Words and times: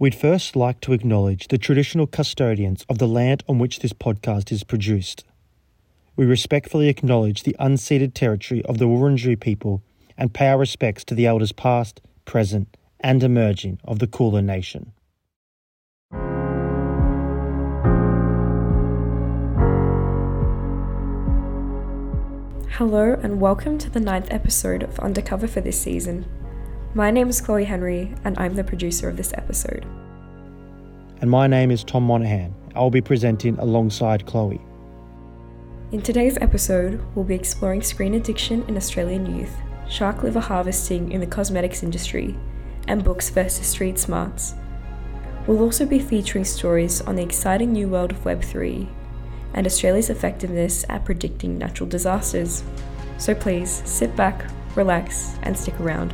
We'd 0.00 0.14
first 0.14 0.54
like 0.54 0.80
to 0.82 0.92
acknowledge 0.92 1.48
the 1.48 1.58
traditional 1.58 2.06
custodians 2.06 2.86
of 2.88 2.98
the 2.98 3.08
land 3.08 3.42
on 3.48 3.58
which 3.58 3.80
this 3.80 3.92
podcast 3.92 4.52
is 4.52 4.62
produced. 4.62 5.24
We 6.14 6.24
respectfully 6.24 6.88
acknowledge 6.88 7.42
the 7.42 7.56
unceded 7.58 8.14
territory 8.14 8.64
of 8.66 8.78
the 8.78 8.84
Wurundjeri 8.84 9.40
people 9.40 9.82
and 10.16 10.32
pay 10.32 10.50
our 10.50 10.58
respects 10.58 11.02
to 11.06 11.16
the 11.16 11.26
elders 11.26 11.50
past, 11.50 12.00
present, 12.26 12.76
and 13.00 13.24
emerging 13.24 13.80
of 13.82 13.98
the 13.98 14.06
Kulin 14.06 14.46
Nation. 14.46 14.92
Hello, 22.70 23.18
and 23.20 23.40
welcome 23.40 23.78
to 23.78 23.90
the 23.90 23.98
ninth 23.98 24.28
episode 24.30 24.84
of 24.84 25.00
Undercover 25.00 25.48
for 25.48 25.60
this 25.60 25.80
season. 25.80 26.24
My 26.98 27.12
name 27.12 27.28
is 27.28 27.40
Chloe 27.40 27.64
Henry, 27.64 28.12
and 28.24 28.36
I'm 28.40 28.56
the 28.56 28.64
producer 28.64 29.08
of 29.08 29.16
this 29.16 29.32
episode. 29.34 29.86
And 31.20 31.30
my 31.30 31.46
name 31.46 31.70
is 31.70 31.84
Tom 31.84 32.02
Monahan. 32.02 32.52
I'll 32.74 32.90
be 32.90 33.00
presenting 33.00 33.56
alongside 33.60 34.26
Chloe. 34.26 34.60
In 35.92 36.02
today's 36.02 36.36
episode, 36.40 37.00
we'll 37.14 37.24
be 37.24 37.36
exploring 37.36 37.82
screen 37.82 38.14
addiction 38.14 38.64
in 38.66 38.76
Australian 38.76 39.32
youth, 39.38 39.56
shark 39.88 40.24
liver 40.24 40.40
harvesting 40.40 41.12
in 41.12 41.20
the 41.20 41.26
cosmetics 41.28 41.84
industry, 41.84 42.36
and 42.88 43.04
books 43.04 43.30
versus 43.30 43.68
street 43.68 44.00
smarts. 44.00 44.56
We'll 45.46 45.62
also 45.62 45.86
be 45.86 46.00
featuring 46.00 46.44
stories 46.44 47.00
on 47.02 47.14
the 47.14 47.22
exciting 47.22 47.70
new 47.70 47.88
world 47.88 48.10
of 48.10 48.24
Web3 48.24 48.88
and 49.54 49.66
Australia's 49.68 50.10
effectiveness 50.10 50.84
at 50.88 51.04
predicting 51.04 51.58
natural 51.58 51.88
disasters. 51.88 52.64
So 53.18 53.36
please 53.36 53.82
sit 53.84 54.16
back, 54.16 54.50
relax, 54.74 55.36
and 55.44 55.56
stick 55.56 55.78
around. 55.78 56.12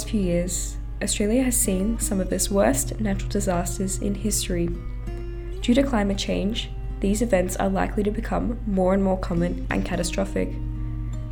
Last 0.00 0.08
few 0.08 0.22
years, 0.22 0.78
Australia 1.02 1.42
has 1.42 1.54
seen 1.54 1.98
some 1.98 2.20
of 2.20 2.32
its 2.32 2.50
worst 2.50 2.98
natural 3.00 3.28
disasters 3.28 3.98
in 3.98 4.14
history. 4.14 4.70
Due 5.60 5.74
to 5.74 5.82
climate 5.82 6.16
change, 6.16 6.70
these 7.00 7.20
events 7.20 7.54
are 7.56 7.68
likely 7.68 8.02
to 8.04 8.10
become 8.10 8.58
more 8.66 8.94
and 8.94 9.04
more 9.04 9.18
common 9.18 9.66
and 9.68 9.84
catastrophic. 9.84 10.54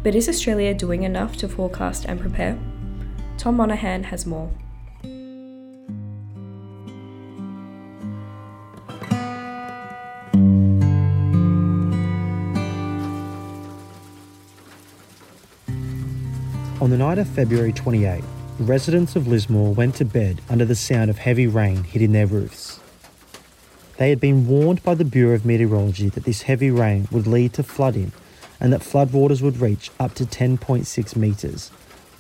But 0.03 0.15
is 0.15 0.29
Australia 0.29 0.75
doing 0.75 1.05
enough 1.05 1.35
to 1.39 1.49
forecast 1.49 2.05
and 2.05 2.21
prepare? 2.21 2.59
Tom 3.39 3.57
Monahan 3.57 4.03
has 4.03 4.27
more. 4.27 4.51
On 16.83 16.91
the 16.91 16.99
night 16.99 17.17
of 17.17 17.27
February 17.29 17.73
28, 17.73 18.23
residents 18.61 19.15
of 19.15 19.29
Lismore 19.29 19.73
went 19.73 19.95
to 19.97 20.05
bed 20.05 20.41
under 20.49 20.65
the 20.65 20.75
sound 20.75 21.11
of 21.11 21.19
heavy 21.19 21.47
rain 21.47 21.85
hitting 21.85 22.13
their 22.13 22.27
roofs. 22.27 22.81
They 23.99 24.11
had 24.11 24.21
been 24.21 24.47
warned 24.47 24.83
by 24.83 24.95
the 24.95 25.05
Bureau 25.05 25.35
of 25.35 25.45
Meteorology 25.45 26.09
that 26.11 26.25
this 26.25 26.43
heavy 26.43 26.71
rain 26.71 27.09
would 27.11 27.27
lead 27.27 27.53
to 27.55 27.63
flooding 27.63 28.13
and 28.61 28.73
that 28.73 28.81
floodwaters 28.81 29.43
would 29.43 29.61
reach 29.61 29.91
up 30.01 30.15
to 30.15 30.25
10.6 30.25 31.17
metres, 31.17 31.71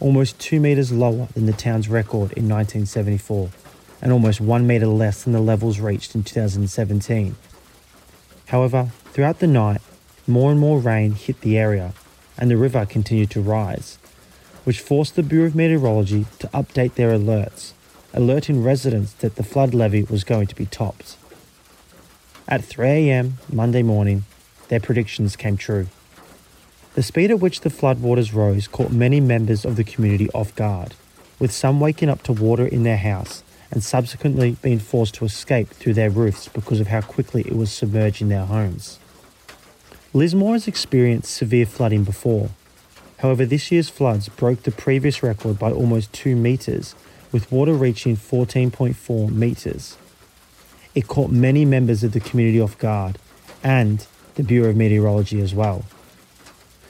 almost 0.00 0.38
2 0.38 0.60
metres 0.60 0.92
lower 0.92 1.26
than 1.34 1.46
the 1.46 1.52
town's 1.52 1.88
record 1.88 2.32
in 2.32 2.48
1974, 2.48 3.50
and 4.00 4.12
almost 4.12 4.40
1 4.40 4.66
metre 4.66 4.86
less 4.86 5.24
than 5.24 5.32
the 5.32 5.40
levels 5.40 5.80
reached 5.80 6.14
in 6.14 6.22
2017. 6.22 7.34
However, 8.46 8.90
throughout 9.06 9.40
the 9.40 9.48
night, 9.48 9.80
more 10.26 10.50
and 10.52 10.60
more 10.60 10.78
rain 10.78 11.12
hit 11.12 11.40
the 11.40 11.58
area, 11.58 11.92
and 12.38 12.50
the 12.50 12.56
river 12.56 12.86
continued 12.86 13.30
to 13.30 13.40
rise, 13.40 13.98
which 14.68 14.80
forced 14.80 15.16
the 15.16 15.22
Bureau 15.22 15.46
of 15.46 15.54
Meteorology 15.54 16.26
to 16.38 16.46
update 16.48 16.92
their 16.92 17.18
alerts, 17.18 17.72
alerting 18.12 18.62
residents 18.62 19.14
that 19.14 19.36
the 19.36 19.42
flood 19.42 19.72
levee 19.72 20.02
was 20.02 20.24
going 20.24 20.46
to 20.46 20.54
be 20.54 20.66
topped. 20.66 21.16
At 22.46 22.60
3am 22.60 23.32
Monday 23.50 23.82
morning, 23.82 24.24
their 24.68 24.78
predictions 24.78 25.36
came 25.36 25.56
true. 25.56 25.86
The 26.96 27.02
speed 27.02 27.30
at 27.30 27.40
which 27.40 27.62
the 27.62 27.70
floodwaters 27.70 28.34
rose 28.34 28.68
caught 28.68 28.92
many 28.92 29.20
members 29.22 29.64
of 29.64 29.76
the 29.76 29.84
community 29.84 30.28
off 30.32 30.54
guard, 30.54 30.94
with 31.38 31.50
some 31.50 31.80
waking 31.80 32.10
up 32.10 32.22
to 32.24 32.34
water 32.34 32.66
in 32.66 32.82
their 32.82 32.98
house 32.98 33.42
and 33.70 33.82
subsequently 33.82 34.58
being 34.60 34.80
forced 34.80 35.14
to 35.14 35.24
escape 35.24 35.68
through 35.68 35.94
their 35.94 36.10
roofs 36.10 36.46
because 36.48 36.78
of 36.78 36.88
how 36.88 37.00
quickly 37.00 37.40
it 37.40 37.56
was 37.56 37.72
submerging 37.72 38.28
their 38.28 38.44
homes. 38.44 38.98
Lismore 40.12 40.52
has 40.52 40.68
experienced 40.68 41.34
severe 41.34 41.64
flooding 41.64 42.04
before. 42.04 42.50
However, 43.18 43.44
this 43.44 43.70
year's 43.70 43.88
floods 43.88 44.28
broke 44.28 44.62
the 44.62 44.70
previous 44.70 45.22
record 45.22 45.58
by 45.58 45.70
almost 45.70 46.12
2 46.12 46.36
metres, 46.36 46.94
with 47.32 47.52
water 47.52 47.74
reaching 47.74 48.16
14.4 48.16 49.30
metres. 49.30 49.96
It 50.94 51.08
caught 51.08 51.30
many 51.30 51.64
members 51.64 52.02
of 52.02 52.12
the 52.12 52.20
community 52.20 52.60
off 52.60 52.78
guard 52.78 53.18
and 53.62 54.06
the 54.36 54.42
Bureau 54.42 54.70
of 54.70 54.76
Meteorology 54.76 55.40
as 55.40 55.54
well. 55.54 55.84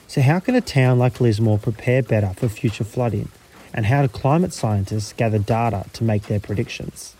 So, 0.07 0.21
how 0.21 0.39
can 0.39 0.55
a 0.55 0.61
town 0.61 0.97
like 0.97 1.19
Lismore 1.19 1.59
prepare 1.59 2.01
better 2.01 2.33
for 2.35 2.47
future 2.47 2.83
flooding? 2.83 3.29
And 3.73 3.85
how 3.85 4.01
do 4.01 4.07
climate 4.07 4.53
scientists 4.53 5.13
gather 5.13 5.37
data 5.37 5.85
to 5.93 6.03
make 6.03 6.23
their 6.23 6.39
predictions? 6.39 7.15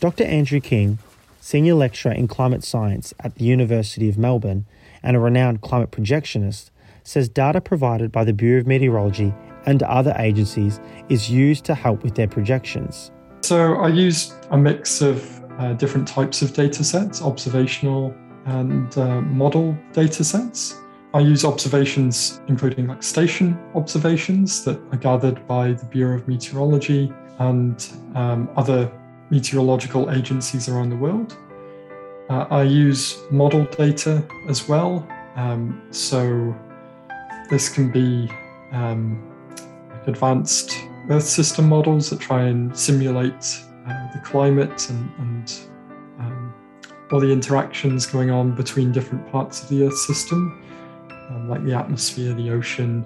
Dr. 0.00 0.24
Andrew 0.24 0.60
King, 0.60 0.98
Senior 1.40 1.74
Lecturer 1.74 2.12
in 2.12 2.26
Climate 2.26 2.64
Science 2.64 3.14
at 3.20 3.36
the 3.36 3.44
University 3.44 4.08
of 4.08 4.18
Melbourne 4.18 4.66
and 5.02 5.16
a 5.16 5.20
renowned 5.20 5.60
climate 5.60 5.92
projectionist, 5.92 6.70
says 7.06 7.28
data 7.28 7.60
provided 7.60 8.10
by 8.10 8.24
the 8.24 8.32
Bureau 8.32 8.60
of 8.60 8.66
Meteorology 8.66 9.32
and 9.64 9.82
other 9.84 10.14
agencies 10.18 10.80
is 11.08 11.30
used 11.30 11.64
to 11.64 11.74
help 11.74 12.02
with 12.02 12.14
their 12.14 12.28
projections. 12.28 13.10
So, 13.42 13.74
I 13.76 13.88
use 13.88 14.34
a 14.50 14.58
mix 14.58 15.00
of 15.00 15.40
uh, 15.58 15.74
different 15.74 16.08
types 16.08 16.42
of 16.42 16.52
data 16.52 16.82
sets, 16.82 17.22
observational 17.22 18.14
and 18.46 18.96
uh, 18.98 19.20
model 19.20 19.76
data 19.92 20.24
sets. 20.24 20.74
I 21.14 21.20
use 21.20 21.44
observations, 21.44 22.40
including 22.48 22.88
like 22.88 23.02
station 23.02 23.58
observations 23.74 24.64
that 24.64 24.78
are 24.92 24.98
gathered 24.98 25.46
by 25.46 25.72
the 25.72 25.84
Bureau 25.86 26.16
of 26.16 26.28
Meteorology 26.28 27.12
and 27.38 27.88
um, 28.14 28.50
other 28.56 28.92
meteorological 29.30 30.10
agencies 30.10 30.68
around 30.68 30.90
the 30.90 30.96
world. 30.96 31.36
Uh, 32.28 32.46
I 32.50 32.62
use 32.64 33.18
model 33.30 33.64
data 33.64 34.26
as 34.48 34.68
well. 34.68 35.06
Um, 35.36 35.82
so 35.90 36.54
this 37.48 37.68
can 37.68 37.90
be 37.90 38.30
um, 38.72 39.22
advanced 40.06 40.76
Earth 41.08 41.24
system 41.24 41.68
models 41.68 42.10
that 42.10 42.20
try 42.20 42.44
and 42.44 42.76
simulate 42.76 43.60
uh, 43.86 44.12
the 44.12 44.20
climate 44.24 44.90
and, 44.90 45.10
and 45.18 45.60
um, 46.18 46.54
all 47.12 47.20
the 47.20 47.30
interactions 47.30 48.06
going 48.06 48.30
on 48.30 48.54
between 48.54 48.90
different 48.90 49.30
parts 49.30 49.62
of 49.62 49.68
the 49.68 49.84
Earth 49.84 49.98
system 49.98 50.62
um, 51.30 51.48
like 51.48 51.64
the 51.64 51.74
atmosphere, 51.74 52.32
the 52.34 52.50
ocean, 52.50 53.04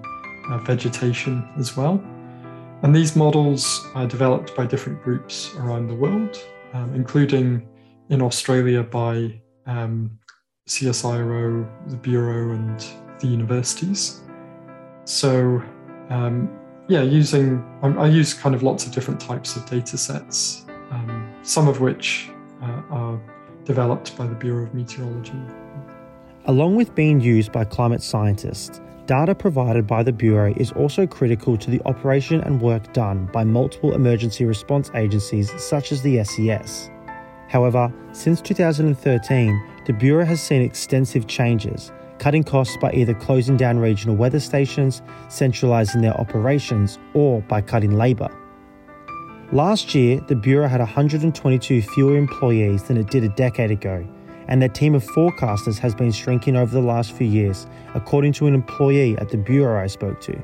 uh, 0.50 0.58
vegetation 0.58 1.48
as 1.58 1.76
well. 1.76 2.02
And 2.82 2.94
these 2.94 3.14
models 3.14 3.86
are 3.94 4.06
developed 4.06 4.56
by 4.56 4.66
different 4.66 5.02
groups 5.02 5.54
around 5.56 5.88
the 5.88 5.94
world, 5.94 6.38
um, 6.72 6.94
including 6.94 7.68
in 8.08 8.22
Australia 8.22 8.82
by 8.82 9.40
um, 9.66 10.18
CSIRO, 10.68 11.68
the 11.90 11.96
Bureau, 11.96 12.54
and 12.54 12.84
the 13.20 13.26
universities. 13.26 14.22
So, 15.04 15.62
um, 16.08 16.50
yeah, 16.88 17.02
using 17.02 17.64
I, 17.82 17.88
I, 17.88 18.06
use 18.08 18.34
kind 18.34 18.54
of 18.54 18.62
lots 18.62 18.86
of 18.86 18.92
different 18.92 19.20
types 19.20 19.56
of 19.56 19.64
data 19.66 19.96
sets, 19.96 20.66
um, 20.90 21.32
some 21.42 21.68
of 21.68 21.80
which 21.80 22.30
uh, 22.62 22.82
are 22.90 23.20
developed 23.64 24.16
by 24.16 24.26
the 24.26 24.34
Bureau 24.34 24.64
of 24.64 24.74
Meteorology. 24.74 25.40
Along 26.46 26.74
with 26.74 26.94
being 26.94 27.20
used 27.20 27.52
by 27.52 27.64
climate 27.64 28.02
scientists, 28.02 28.80
data 29.06 29.34
provided 29.34 29.86
by 29.86 30.02
the 30.02 30.12
Bureau 30.12 30.54
is 30.56 30.72
also 30.72 31.06
critical 31.06 31.56
to 31.56 31.70
the 31.70 31.80
operation 31.84 32.40
and 32.40 32.60
work 32.60 32.92
done 32.92 33.26
by 33.26 33.44
multiple 33.44 33.94
emergency 33.94 34.44
response 34.44 34.90
agencies 34.94 35.52
such 35.62 35.92
as 35.92 36.02
the 36.02 36.24
SES. 36.24 36.90
However, 37.48 37.92
since 38.12 38.40
2013, 38.40 39.62
the 39.86 39.92
Bureau 39.92 40.24
has 40.24 40.40
seen 40.40 40.62
extensive 40.62 41.26
changes, 41.26 41.92
cutting 42.20 42.44
costs 42.44 42.76
by 42.76 42.92
either 42.92 43.14
closing 43.14 43.56
down 43.56 43.78
regional 43.78 44.14
weather 44.14 44.38
stations, 44.38 45.02
centralising 45.28 46.02
their 46.02 46.14
operations, 46.20 46.98
or 47.14 47.40
by 47.42 47.60
cutting 47.60 47.96
labour. 47.96 48.28
Last 49.52 49.94
year, 49.96 50.20
the 50.28 50.36
Bureau 50.36 50.68
had 50.68 50.78
122 50.78 51.82
fewer 51.82 52.16
employees 52.16 52.84
than 52.84 52.96
it 52.98 53.10
did 53.10 53.24
a 53.24 53.28
decade 53.30 53.72
ago, 53.72 54.06
and 54.46 54.62
their 54.62 54.68
team 54.68 54.94
of 54.94 55.04
forecasters 55.04 55.78
has 55.78 55.94
been 55.94 56.12
shrinking 56.12 56.56
over 56.56 56.72
the 56.72 56.86
last 56.86 57.12
few 57.12 57.26
years, 57.26 57.66
according 57.94 58.34
to 58.34 58.46
an 58.46 58.54
employee 58.54 59.16
at 59.18 59.30
the 59.30 59.38
Bureau 59.38 59.82
I 59.82 59.88
spoke 59.88 60.20
to. 60.20 60.40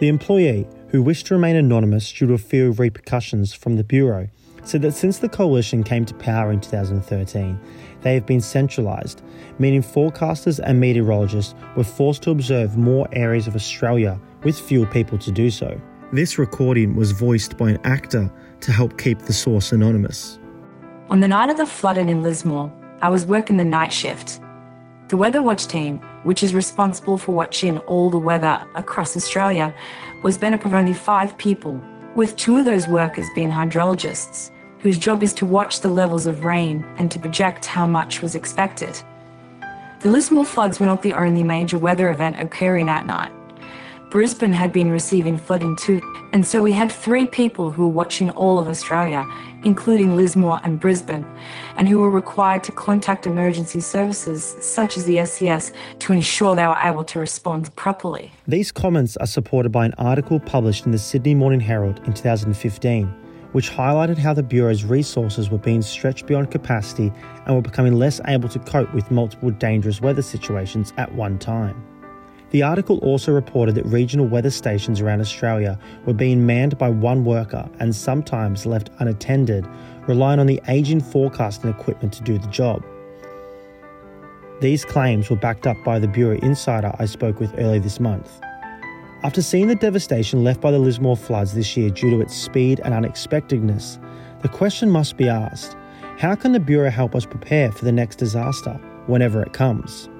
The 0.00 0.08
employee, 0.08 0.68
who 0.88 1.02
wished 1.02 1.26
to 1.28 1.34
remain 1.34 1.56
anonymous 1.56 2.12
due 2.12 2.26
to 2.26 2.34
a 2.34 2.38
fear 2.38 2.68
of 2.68 2.80
repercussions 2.80 3.54
from 3.54 3.76
the 3.76 3.84
Bureau, 3.84 4.28
said 4.64 4.82
that 4.82 4.92
since 4.92 5.18
the 5.18 5.28
coalition 5.28 5.82
came 5.82 6.04
to 6.06 6.14
power 6.14 6.50
in 6.50 6.60
2013, 6.60 7.58
they 8.04 8.14
have 8.14 8.26
been 8.26 8.40
centralised, 8.40 9.22
meaning 9.58 9.82
forecasters 9.82 10.60
and 10.62 10.78
meteorologists 10.78 11.54
were 11.74 11.82
forced 11.82 12.22
to 12.22 12.30
observe 12.30 12.76
more 12.76 13.08
areas 13.12 13.48
of 13.48 13.56
Australia 13.56 14.20
with 14.44 14.60
fewer 14.60 14.86
people 14.86 15.18
to 15.18 15.32
do 15.32 15.50
so. 15.50 15.80
This 16.12 16.38
recording 16.38 16.94
was 16.94 17.10
voiced 17.10 17.56
by 17.56 17.70
an 17.70 17.80
actor 17.82 18.30
to 18.60 18.72
help 18.72 18.98
keep 18.98 19.20
the 19.20 19.32
source 19.32 19.72
anonymous. 19.72 20.38
On 21.10 21.20
the 21.20 21.28
night 21.28 21.50
of 21.50 21.56
the 21.56 21.66
flooding 21.66 22.08
in 22.08 22.22
Lismore, 22.22 22.72
I 23.00 23.08
was 23.08 23.26
working 23.26 23.56
the 23.56 23.64
night 23.64 23.92
shift. 23.92 24.38
The 25.08 25.16
Weather 25.16 25.42
Watch 25.42 25.66
team, 25.66 25.98
which 26.24 26.42
is 26.42 26.54
responsible 26.54 27.18
for 27.18 27.34
watching 27.34 27.78
all 27.80 28.10
the 28.10 28.18
weather 28.18 28.64
across 28.74 29.16
Australia, 29.16 29.74
was 30.22 30.40
made 30.40 30.52
up 30.52 30.64
of 30.64 30.74
only 30.74 30.94
five 30.94 31.36
people, 31.36 31.80
with 32.14 32.36
two 32.36 32.56
of 32.58 32.64
those 32.64 32.86
workers 32.86 33.26
being 33.34 33.50
hydrologists, 33.50 34.50
whose 34.84 34.98
job 34.98 35.22
is 35.22 35.32
to 35.32 35.46
watch 35.46 35.80
the 35.80 35.88
levels 35.88 36.26
of 36.26 36.44
rain 36.44 36.84
and 36.98 37.10
to 37.10 37.18
project 37.18 37.64
how 37.64 37.86
much 37.86 38.20
was 38.20 38.34
expected. 38.34 38.94
The 40.00 40.10
Lismore 40.10 40.44
floods 40.44 40.78
were 40.78 40.84
not 40.84 41.00
the 41.00 41.14
only 41.14 41.42
major 41.42 41.78
weather 41.78 42.10
event 42.10 42.38
occurring 42.38 42.84
that 42.84 43.06
night. 43.06 43.32
Brisbane 44.10 44.52
had 44.52 44.74
been 44.74 44.90
receiving 44.90 45.38
flooding 45.38 45.74
too, 45.74 46.02
and 46.34 46.46
so 46.46 46.62
we 46.62 46.70
had 46.70 46.92
three 46.92 47.26
people 47.26 47.70
who 47.70 47.84
were 47.84 47.94
watching 47.94 48.28
all 48.32 48.58
of 48.58 48.68
Australia, 48.68 49.26
including 49.64 50.16
Lismore 50.16 50.60
and 50.64 50.78
Brisbane, 50.78 51.26
and 51.78 51.88
who 51.88 51.98
were 51.98 52.10
required 52.10 52.62
to 52.64 52.70
contact 52.70 53.26
emergency 53.26 53.80
services 53.80 54.54
such 54.60 54.98
as 54.98 55.06
the 55.06 55.24
SES 55.24 55.72
to 56.00 56.12
ensure 56.12 56.54
they 56.54 56.66
were 56.66 56.78
able 56.84 57.04
to 57.04 57.18
respond 57.18 57.74
properly. 57.74 58.30
These 58.46 58.70
comments 58.70 59.16
are 59.16 59.26
supported 59.26 59.72
by 59.72 59.86
an 59.86 59.94
article 59.96 60.38
published 60.40 60.84
in 60.84 60.92
the 60.92 60.98
Sydney 60.98 61.34
Morning 61.34 61.60
Herald 61.60 62.00
in 62.06 62.12
2015, 62.12 63.23
which 63.54 63.70
highlighted 63.70 64.18
how 64.18 64.34
the 64.34 64.42
Bureau's 64.42 64.82
resources 64.82 65.48
were 65.48 65.58
being 65.58 65.80
stretched 65.80 66.26
beyond 66.26 66.50
capacity 66.50 67.12
and 67.46 67.54
were 67.54 67.62
becoming 67.62 67.92
less 67.92 68.20
able 68.26 68.48
to 68.48 68.58
cope 68.58 68.92
with 68.92 69.12
multiple 69.12 69.50
dangerous 69.50 70.00
weather 70.00 70.22
situations 70.22 70.92
at 70.96 71.14
one 71.14 71.38
time. 71.38 71.80
The 72.50 72.64
article 72.64 72.98
also 72.98 73.30
reported 73.30 73.76
that 73.76 73.86
regional 73.86 74.26
weather 74.26 74.50
stations 74.50 75.00
around 75.00 75.20
Australia 75.20 75.78
were 76.04 76.12
being 76.12 76.44
manned 76.44 76.76
by 76.78 76.88
one 76.88 77.24
worker 77.24 77.68
and 77.78 77.94
sometimes 77.94 78.66
left 78.66 78.90
unattended, 78.98 79.64
relying 80.08 80.40
on 80.40 80.48
the 80.48 80.60
aging 80.66 81.00
forecasting 81.00 81.70
equipment 81.70 82.12
to 82.14 82.24
do 82.24 82.38
the 82.38 82.48
job. 82.48 82.84
These 84.60 84.84
claims 84.84 85.30
were 85.30 85.36
backed 85.36 85.68
up 85.68 85.76
by 85.84 86.00
the 86.00 86.08
Bureau 86.08 86.38
insider 86.38 86.92
I 86.98 87.04
spoke 87.04 87.38
with 87.38 87.54
earlier 87.56 87.80
this 87.80 88.00
month. 88.00 88.40
After 89.24 89.40
seeing 89.40 89.68
the 89.68 89.74
devastation 89.74 90.44
left 90.44 90.60
by 90.60 90.70
the 90.70 90.78
Lismore 90.78 91.16
floods 91.16 91.54
this 91.54 91.78
year 91.78 91.88
due 91.88 92.10
to 92.10 92.20
its 92.20 92.36
speed 92.36 92.82
and 92.84 92.92
unexpectedness, 92.92 93.98
the 94.42 94.50
question 94.50 94.90
must 94.90 95.16
be 95.16 95.30
asked 95.30 95.78
how 96.18 96.34
can 96.34 96.52
the 96.52 96.60
Bureau 96.60 96.90
help 96.90 97.14
us 97.14 97.24
prepare 97.24 97.72
for 97.72 97.86
the 97.86 97.90
next 97.90 98.16
disaster, 98.16 98.74
whenever 99.06 99.42
it 99.42 99.54
comes? 99.54 100.10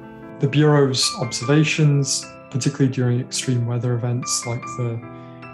The 0.41 0.49
Bureau's 0.49 1.07
observations, 1.21 2.25
particularly 2.51 2.91
during 2.91 3.21
extreme 3.21 3.67
weather 3.67 3.93
events 3.93 4.47
like 4.47 4.63
the, 4.79 4.99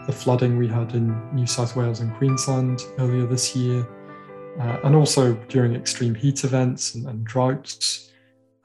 the 0.07 0.13
flooding 0.13 0.57
we 0.57 0.69
had 0.69 0.95
in 0.95 1.13
New 1.35 1.47
South 1.47 1.75
Wales 1.75 1.99
and 1.99 2.15
Queensland 2.19 2.81
earlier 3.01 3.27
this 3.27 3.57
year, 3.57 3.85
uh, 4.61 4.79
and 4.85 4.95
also 4.95 5.35
during 5.49 5.75
extreme 5.75 6.15
heat 6.15 6.45
events 6.45 6.95
and, 6.95 7.05
and 7.09 7.25
droughts 7.25 8.13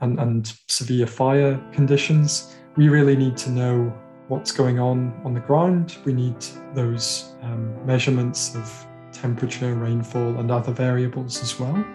and, 0.02 0.20
and 0.20 0.54
severe 0.68 1.08
fire 1.08 1.60
conditions, 1.74 2.56
we 2.78 2.88
really 2.88 3.16
need 3.16 3.36
to 3.38 3.50
know 3.50 3.92
what's 4.28 4.52
going 4.52 4.80
on 4.80 5.20
on 5.24 5.34
the 5.34 5.40
ground. 5.40 5.98
We 6.06 6.14
need 6.14 6.42
those 6.74 7.34
um, 7.42 7.86
measurements 7.86 8.56
of 8.56 8.88
temperature, 9.12 9.74
rainfall, 9.76 10.40
and 10.40 10.52
other 10.52 10.72
variables 10.72 11.42
as 11.42 11.60
well. 11.60 11.86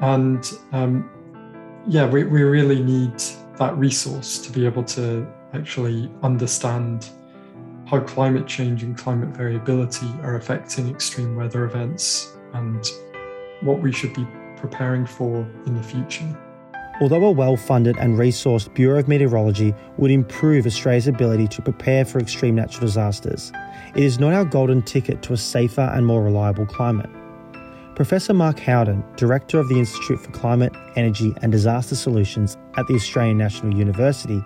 And 0.00 0.50
um, 0.72 1.10
yeah, 1.86 2.06
we, 2.08 2.24
we 2.24 2.42
really 2.42 2.82
need 2.82 3.18
that 3.58 3.76
resource 3.76 4.38
to 4.38 4.52
be 4.52 4.66
able 4.66 4.84
to 4.84 5.26
actually 5.52 6.10
understand 6.22 7.08
how 7.86 8.00
climate 8.00 8.46
change 8.46 8.82
and 8.82 8.96
climate 8.96 9.36
variability 9.36 10.08
are 10.22 10.36
affecting 10.36 10.88
extreme 10.88 11.36
weather 11.36 11.64
events 11.64 12.36
and 12.54 12.90
what 13.60 13.80
we 13.80 13.92
should 13.92 14.12
be 14.14 14.26
preparing 14.56 15.06
for 15.06 15.46
in 15.66 15.74
the 15.74 15.82
future. 15.82 16.36
Although 17.00 17.24
a 17.24 17.30
well 17.30 17.56
funded 17.56 17.96
and 17.98 18.16
resourced 18.16 18.72
Bureau 18.74 19.00
of 19.00 19.08
Meteorology 19.08 19.74
would 19.96 20.12
improve 20.12 20.64
Australia's 20.64 21.08
ability 21.08 21.48
to 21.48 21.62
prepare 21.62 22.04
for 22.04 22.20
extreme 22.20 22.54
natural 22.54 22.86
disasters, 22.86 23.50
it 23.96 24.04
is 24.04 24.20
not 24.20 24.32
our 24.32 24.44
golden 24.44 24.80
ticket 24.80 25.20
to 25.22 25.32
a 25.32 25.36
safer 25.36 25.90
and 25.94 26.06
more 26.06 26.22
reliable 26.22 26.66
climate. 26.66 27.10
Professor 27.96 28.32
Mark 28.32 28.60
Howden, 28.60 29.04
Director 29.16 29.58
of 29.58 29.68
the 29.68 29.78
Institute 29.78 30.20
for 30.20 30.30
Climate, 30.32 30.72
Energy 30.96 31.32
and 31.42 31.50
Disaster 31.50 31.96
Solutions 31.96 32.56
at 32.76 32.86
the 32.86 32.94
Australian 32.94 33.38
National 33.38 33.74
University, 33.74 34.42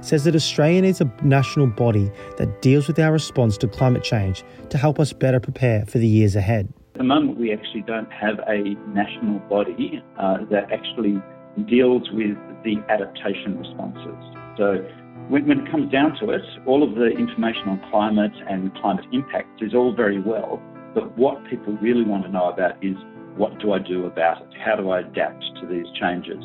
says 0.00 0.22
that 0.24 0.36
Australia 0.36 0.82
needs 0.82 1.00
a 1.00 1.12
national 1.22 1.66
body 1.66 2.10
that 2.36 2.62
deals 2.62 2.86
with 2.86 2.98
our 3.00 3.12
response 3.12 3.56
to 3.58 3.66
climate 3.66 4.04
change 4.04 4.44
to 4.70 4.78
help 4.78 5.00
us 5.00 5.12
better 5.12 5.40
prepare 5.40 5.84
for 5.86 5.98
the 5.98 6.06
years 6.06 6.36
ahead. 6.36 6.72
At 6.94 6.98
the 6.98 7.04
moment, 7.04 7.38
we 7.38 7.52
actually 7.52 7.82
don't 7.82 8.10
have 8.12 8.38
a 8.48 8.74
national 8.88 9.40
body 9.48 10.02
uh, 10.18 10.38
that 10.50 10.70
actually 10.72 11.20
deals 11.66 12.08
with 12.12 12.36
the 12.64 12.76
adaptation 12.88 13.58
responses. 13.58 14.18
So 14.56 14.84
when, 15.28 15.50
it 15.50 15.70
comes 15.70 15.92
down 15.92 16.16
to 16.20 16.30
it, 16.30 16.42
all 16.66 16.82
of 16.82 16.94
the 16.94 17.06
information 17.06 17.68
on 17.68 17.80
climate 17.90 18.32
and 18.48 18.74
climate 18.76 19.06
impacts 19.12 19.62
is 19.62 19.74
all 19.74 19.94
very 19.94 20.20
well, 20.20 20.60
but 20.94 21.16
what 21.16 21.44
people 21.48 21.76
really 21.80 22.04
want 22.04 22.24
to 22.24 22.30
know 22.30 22.48
about 22.48 22.82
is 22.82 22.96
what 23.36 23.58
do 23.60 23.72
I 23.72 23.78
do 23.78 24.06
about 24.06 24.42
it? 24.42 24.48
How 24.64 24.76
do 24.76 24.90
I 24.90 25.00
adapt 25.00 25.44
to 25.60 25.66
these 25.66 25.86
changes? 26.00 26.42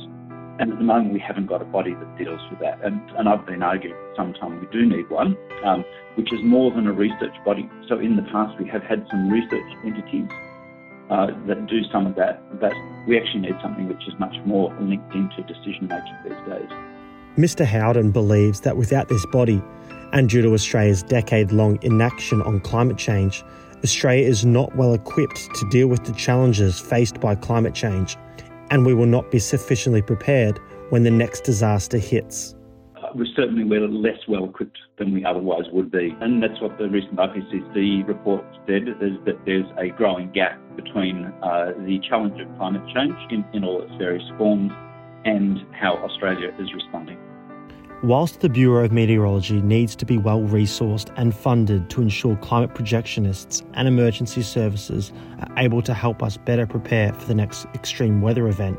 And 0.60 0.72
at 0.72 0.78
the 0.78 0.84
moment, 0.84 1.14
we 1.14 1.20
haven't 1.20 1.48
got 1.48 1.64
a 1.64 1.66
body 1.66 1.96
that 1.96 2.18
deals 2.18 2.40
with 2.52 2.60
that. 2.60 2.78
And, 2.86 3.02
and 3.18 3.28
I've 3.28 3.46
been 3.48 3.64
arguing 3.64 3.96
for 3.96 4.14
some 4.16 4.34
time 4.34 4.60
we 4.60 4.68
do 4.68 4.86
need 4.86 5.10
one, 5.10 5.36
um, 5.66 5.84
which 6.16 6.32
is 6.32 6.40
more 6.44 6.70
than 6.70 6.86
a 6.86 6.94
research 6.94 7.34
body. 7.44 7.68
So 7.90 7.98
in 7.98 8.16
the 8.16 8.22
past, 8.24 8.60
we 8.60 8.70
have 8.70 8.84
had 8.84 9.08
some 9.10 9.30
research 9.30 9.66
entities 9.84 10.30
uh, 11.10 11.28
that 11.48 11.68
do 11.68 11.84
some 11.92 12.08
of 12.08 12.16
that, 12.16 12.42
but 12.60 12.74
we 13.08 13.20
actually 13.20 13.42
need 13.42 13.56
something 13.62 13.88
which 13.88 14.08
is 14.08 14.14
much 14.20 14.36
more 14.46 14.74
linked 14.80 15.14
into 15.14 15.42
decision 15.44 15.88
making 15.88 16.16
these 16.24 16.48
days. 16.48 16.70
Mr. 17.38 17.66
Howden 17.66 18.12
believes 18.12 18.62
that 18.62 18.78
without 18.78 19.10
this 19.10 19.26
body, 19.28 19.62
and 20.14 20.30
due 20.30 20.42
to 20.42 20.54
Australia's 20.54 21.04
decade 21.04 21.52
long 21.52 21.80
inaction 21.82 22.42
on 22.44 22.60
climate 22.60 22.98
change, 22.98 23.44
Australia 23.84 24.26
is 24.26 24.46
not 24.46 24.74
well 24.76 24.94
equipped 24.94 25.50
to 25.56 25.70
deal 25.70 25.88
with 25.88 26.06
the 26.06 26.14
challenges 26.14 26.80
faced 26.80 27.20
by 27.20 27.36
climate 27.36 27.74
change, 27.74 28.18
and 28.70 28.86
we 28.86 28.94
will 28.94 29.08
not 29.08 29.30
be 29.32 29.40
sufficiently 29.40 30.02
prepared 30.02 30.60
when 30.90 31.04
the 31.04 31.12
next 31.12 31.42
disaster 31.42 31.98
hits. 31.98 32.56
We 33.16 33.32
certainly 33.36 33.64
we're 33.64 33.88
less 33.88 34.18
well 34.28 34.46
equipped 34.46 34.78
than 34.98 35.14
we 35.14 35.24
otherwise 35.24 35.66
would 35.72 35.92
be, 35.92 36.16
and 36.20 36.42
that's 36.42 36.60
what 36.62 36.78
the 36.78 36.90
recent 36.90 37.16
IPCC 37.16 38.08
report 38.08 38.44
said: 38.66 38.88
is 38.88 39.18
that 39.26 39.46
there's 39.46 39.68
a 39.78 39.90
growing 39.90 40.32
gap 40.32 40.60
between 40.76 41.26
uh, 41.44 41.74
the 41.86 42.00
challenge 42.10 42.42
of 42.42 42.48
climate 42.58 42.82
change 42.94 43.16
in, 43.30 43.46
in 43.54 43.64
all 43.64 43.82
its 43.84 43.94
various 43.98 44.28
forms 44.38 44.72
and 45.26 45.60
how 45.74 45.96
Australia 45.98 46.54
is 46.60 46.74
responding. 46.74 47.18
Whilst 48.04 48.42
the 48.42 48.50
Bureau 48.50 48.84
of 48.84 48.92
Meteorology 48.92 49.62
needs 49.62 49.96
to 49.96 50.06
be 50.06 50.18
well 50.18 50.42
resourced 50.42 51.14
and 51.16 51.34
funded 51.34 51.90
to 51.92 52.02
ensure 52.02 52.36
climate 52.38 52.74
projectionists 52.74 53.66
and 53.76 53.88
emergency 53.88 54.42
services 54.42 55.14
are 55.40 55.58
able 55.58 55.82
to 55.84 55.94
help 55.94 56.22
us 56.22 56.36
better 56.36 56.68
prepare 56.68 57.14
for 57.14 57.26
the 57.28 57.34
next 57.34 57.66
extreme 57.74 58.22
weather 58.22 58.50
event, 58.50 58.78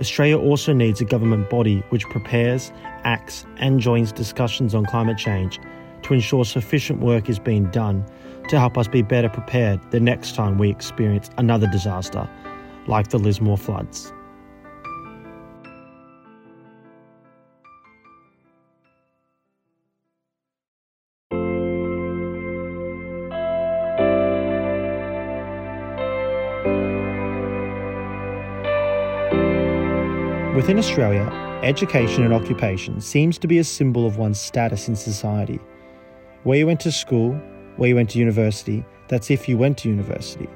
Australia 0.00 0.38
also 0.38 0.72
needs 0.72 1.00
a 1.00 1.04
government 1.04 1.50
body 1.50 1.82
which 1.88 2.04
prepares, 2.04 2.72
acts, 3.04 3.44
and 3.56 3.80
joins 3.80 4.12
discussions 4.12 4.74
on 4.74 4.86
climate 4.86 5.18
change 5.18 5.58
to 6.02 6.14
ensure 6.14 6.44
sufficient 6.44 7.00
work 7.00 7.28
is 7.28 7.38
being 7.38 7.70
done 7.70 8.04
to 8.48 8.58
help 8.58 8.78
us 8.78 8.88
be 8.88 9.02
better 9.02 9.28
prepared 9.28 9.80
the 9.90 10.00
next 10.00 10.34
time 10.34 10.56
we 10.56 10.70
experience 10.70 11.30
another 11.36 11.66
disaster 11.66 12.28
like 12.86 13.08
the 13.08 13.18
Lismore 13.18 13.58
floods. 13.58 14.12
Within 30.58 30.76
Australia, 30.76 31.22
education 31.62 32.24
and 32.24 32.34
occupation 32.34 33.00
seems 33.00 33.38
to 33.38 33.46
be 33.46 33.58
a 33.58 33.64
symbol 33.64 34.04
of 34.04 34.16
one's 34.16 34.40
status 34.40 34.88
in 34.88 34.96
society. 34.96 35.60
Where 36.42 36.58
you 36.58 36.66
went 36.66 36.80
to 36.80 36.90
school, 36.90 37.34
where 37.76 37.88
you 37.88 37.94
went 37.94 38.10
to 38.10 38.18
university, 38.18 38.84
that's 39.06 39.30
if 39.30 39.48
you 39.48 39.56
went 39.56 39.78
to 39.78 39.88
university. 39.88 40.48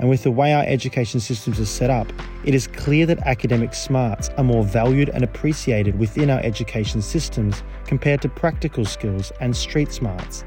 And 0.00 0.08
with 0.08 0.24
the 0.24 0.32
way 0.32 0.52
our 0.52 0.64
education 0.64 1.20
systems 1.20 1.60
are 1.60 1.64
set 1.64 1.90
up, 1.90 2.12
it 2.44 2.56
is 2.56 2.66
clear 2.66 3.06
that 3.06 3.20
academic 3.20 3.72
smarts 3.72 4.30
are 4.30 4.42
more 4.42 4.64
valued 4.64 5.10
and 5.10 5.22
appreciated 5.22 5.96
within 5.96 6.28
our 6.28 6.40
education 6.40 7.00
systems 7.00 7.62
compared 7.84 8.22
to 8.22 8.28
practical 8.28 8.84
skills 8.84 9.30
and 9.40 9.56
street 9.56 9.92
smarts. 9.92 10.44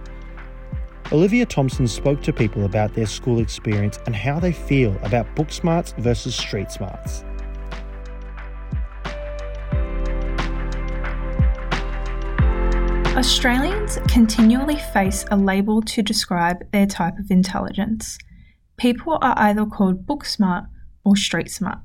Olivia 1.14 1.46
Thompson 1.46 1.88
spoke 1.88 2.22
to 2.24 2.34
people 2.34 2.66
about 2.66 2.96
their 2.96 3.08
school 3.08 3.40
experience 3.40 3.98
and 4.08 4.14
how 4.14 4.42
they 4.42 4.52
feel 4.52 4.94
about 5.04 5.34
book 5.38 5.54
smarts 5.54 5.94
versus 6.00 6.36
street 6.36 6.70
smarts. 6.70 7.24
Australians 13.18 13.98
continually 14.08 14.78
face 14.78 15.26
a 15.32 15.36
label 15.36 15.82
to 15.82 16.02
describe 16.02 16.70
their 16.72 16.86
type 16.86 17.18
of 17.18 17.32
intelligence. 17.32 18.18
People 18.78 19.18
are 19.22 19.34
either 19.38 19.66
called 19.66 20.06
book 20.06 20.24
smart 20.24 20.66
or 21.04 21.16
street 21.16 21.52
smart, 21.52 21.80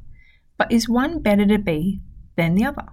but 0.59 0.71
is 0.71 0.89
one 0.89 1.21
better 1.21 1.47
to 1.47 1.59
be 1.59 2.01
than 2.37 2.55
the 2.55 2.65
other? 2.65 2.87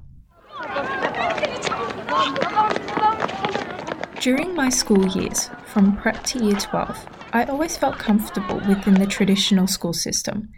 During 4.21 4.55
my 4.55 4.69
school 4.69 5.05
years, 5.07 5.49
from 5.65 5.97
prep 5.97 6.23
to 6.25 6.43
year 6.43 6.55
12, 6.55 7.07
I 7.33 7.45
always 7.45 7.77
felt 7.77 7.97
comfortable 7.97 8.61
within 8.67 8.95
the 8.95 9.07
traditional 9.07 9.67
school 9.67 9.93
system, 9.93 10.49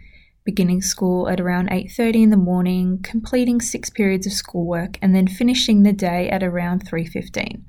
beginning 0.44 0.82
school 0.82 1.28
at 1.28 1.40
around 1.40 1.68
8:30 1.70 2.22
in 2.22 2.30
the 2.30 2.36
morning, 2.36 3.00
completing 3.02 3.60
6 3.60 3.90
periods 3.90 4.26
of 4.26 4.32
schoolwork 4.32 4.98
and 5.00 5.14
then 5.14 5.26
finishing 5.26 5.82
the 5.82 5.92
day 5.92 6.28
at 6.28 6.42
around 6.42 6.86
3:15. 6.86 7.64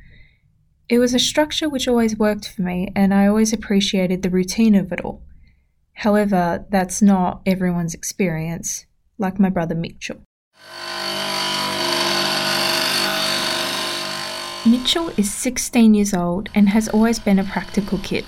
It 0.90 1.00
was 1.00 1.14
a 1.14 1.20
structure 1.20 1.70
which 1.70 1.88
always 1.88 2.20
worked 2.20 2.48
for 2.48 2.62
me 2.62 2.92
and 2.96 3.14
I 3.14 3.28
always 3.28 3.54
appreciated 3.54 4.22
the 4.22 4.30
routine 4.30 4.76
of 4.76 4.92
it 4.92 5.02
all. 5.02 5.24
However, 5.94 6.66
that's 6.70 7.02
not 7.02 7.42
everyone's 7.46 7.94
experience, 7.94 8.86
like 9.18 9.40
my 9.40 9.50
brother 9.50 9.76
Mitchell. 9.76 10.18
Mitchell 14.66 15.12
is 15.16 15.34
16 15.34 15.94
years 15.94 16.14
old 16.14 16.50
and 16.54 16.70
has 16.70 16.90
always 16.90 17.20
been 17.20 17.40
a 17.40 17.44
practical 17.44 18.00
kid. 18.00 18.26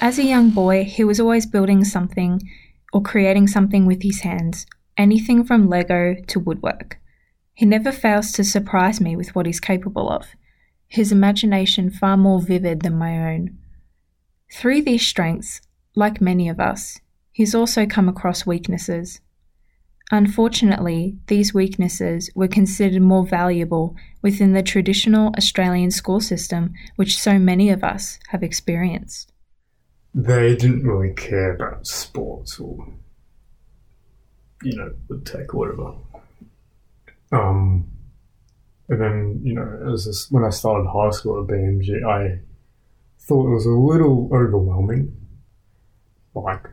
As 0.00 0.18
a 0.18 0.24
young 0.24 0.50
boy, 0.50 0.84
he 0.84 1.04
was 1.04 1.20
always 1.20 1.46
building 1.46 1.84
something 1.84 2.40
or 2.92 3.02
creating 3.02 3.46
something 3.46 3.86
with 3.86 4.02
his 4.02 4.20
hands, 4.20 4.66
anything 4.96 5.44
from 5.44 5.68
Lego 5.68 6.14
to 6.26 6.40
woodwork. 6.40 6.98
He 7.54 7.66
never 7.66 7.92
fails 7.92 8.32
to 8.32 8.44
surprise 8.44 9.00
me 9.00 9.16
with 9.16 9.34
what 9.34 9.46
he's 9.46 9.60
capable 9.60 10.08
of, 10.08 10.28
his 10.86 11.12
imagination 11.12 11.90
far 11.90 12.16
more 12.16 12.40
vivid 12.40 12.82
than 12.82 12.96
my 12.96 13.32
own. 13.32 13.58
Through 14.52 14.82
these 14.82 15.06
strengths, 15.06 15.60
like 15.94 16.20
many 16.20 16.48
of 16.48 16.60
us, 16.60 17.00
he's 17.32 17.54
also 17.54 17.84
come 17.84 18.08
across 18.08 18.46
weaknesses. 18.46 19.20
Unfortunately, 20.10 21.18
these 21.26 21.52
weaknesses 21.52 22.30
were 22.34 22.48
considered 22.48 23.02
more 23.02 23.26
valuable 23.26 23.94
within 24.22 24.54
the 24.54 24.62
traditional 24.62 25.34
Australian 25.36 25.90
school 25.90 26.20
system, 26.20 26.72
which 26.96 27.18
so 27.18 27.38
many 27.38 27.68
of 27.68 27.84
us 27.84 28.18
have 28.28 28.42
experienced. 28.42 29.32
They 30.18 30.56
didn't 30.56 30.84
really 30.84 31.14
care 31.14 31.54
about 31.54 31.86
sports 31.86 32.58
or, 32.58 32.92
you 34.64 34.76
know, 34.76 34.92
would 35.08 35.24
take 35.24 35.54
whatever. 35.54 35.94
Um, 37.30 37.88
and 38.88 39.00
then, 39.00 39.40
you 39.44 39.54
know, 39.54 39.92
as 39.92 40.06
this, 40.06 40.28
when 40.28 40.44
I 40.44 40.50
started 40.50 40.88
high 40.88 41.10
school 41.10 41.40
at 41.40 41.46
BMG, 41.46 42.04
I 42.04 42.40
thought 43.20 43.46
it 43.46 43.54
was 43.54 43.66
a 43.66 43.70
little 43.70 44.28
overwhelming. 44.32 45.14
Like, 46.34 46.66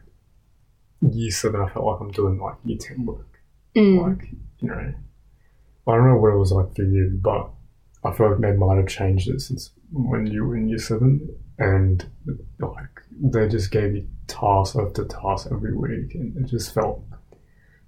year 1.02 1.32
seven, 1.32 1.62
I 1.62 1.70
felt 1.70 1.86
like 1.86 2.00
I'm 2.02 2.12
doing 2.12 2.40
like 2.40 2.56
year 2.64 2.78
10 2.80 3.06
work. 3.06 3.28
Mm. 3.75 4.08
Like, 4.08 4.28
you 4.60 4.70
know, 4.70 4.94
I 5.88 5.92
don't 5.96 6.08
know 6.08 6.18
what 6.18 6.34
it 6.34 6.38
was 6.38 6.52
like 6.52 6.75
for 6.75 6.84
you, 6.84 7.20
but 7.22 7.52
I 8.04 8.12
feel 8.12 8.32
like 8.32 8.40
they 8.40 8.54
might 8.54 8.78
have 8.78 8.88
changed 8.88 9.30
it 9.30 9.42
since 9.42 9.72
when 9.92 10.25
you 10.25 10.46
were 10.46 10.56
in 10.56 10.68
year 10.68 10.80
seven. 10.80 11.30
And 11.60 12.06
like, 12.60 12.95
they 13.22 13.48
just 13.48 13.72
gave 13.72 13.95
you 13.95 14.07
task 14.27 14.75
after 14.75 15.05
task 15.05 15.48
every 15.51 15.75
week. 15.75 16.15
And 16.15 16.38
it 16.38 16.50
just 16.50 16.74
felt 16.74 17.03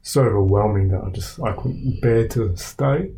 so 0.02 0.24
overwhelming 0.24 0.90
that 0.90 1.04
I 1.04 1.10
just, 1.10 1.42
I 1.42 1.54
couldn't 1.54 2.02
bear 2.02 2.28
to 2.30 2.56
stay. 2.56 3.12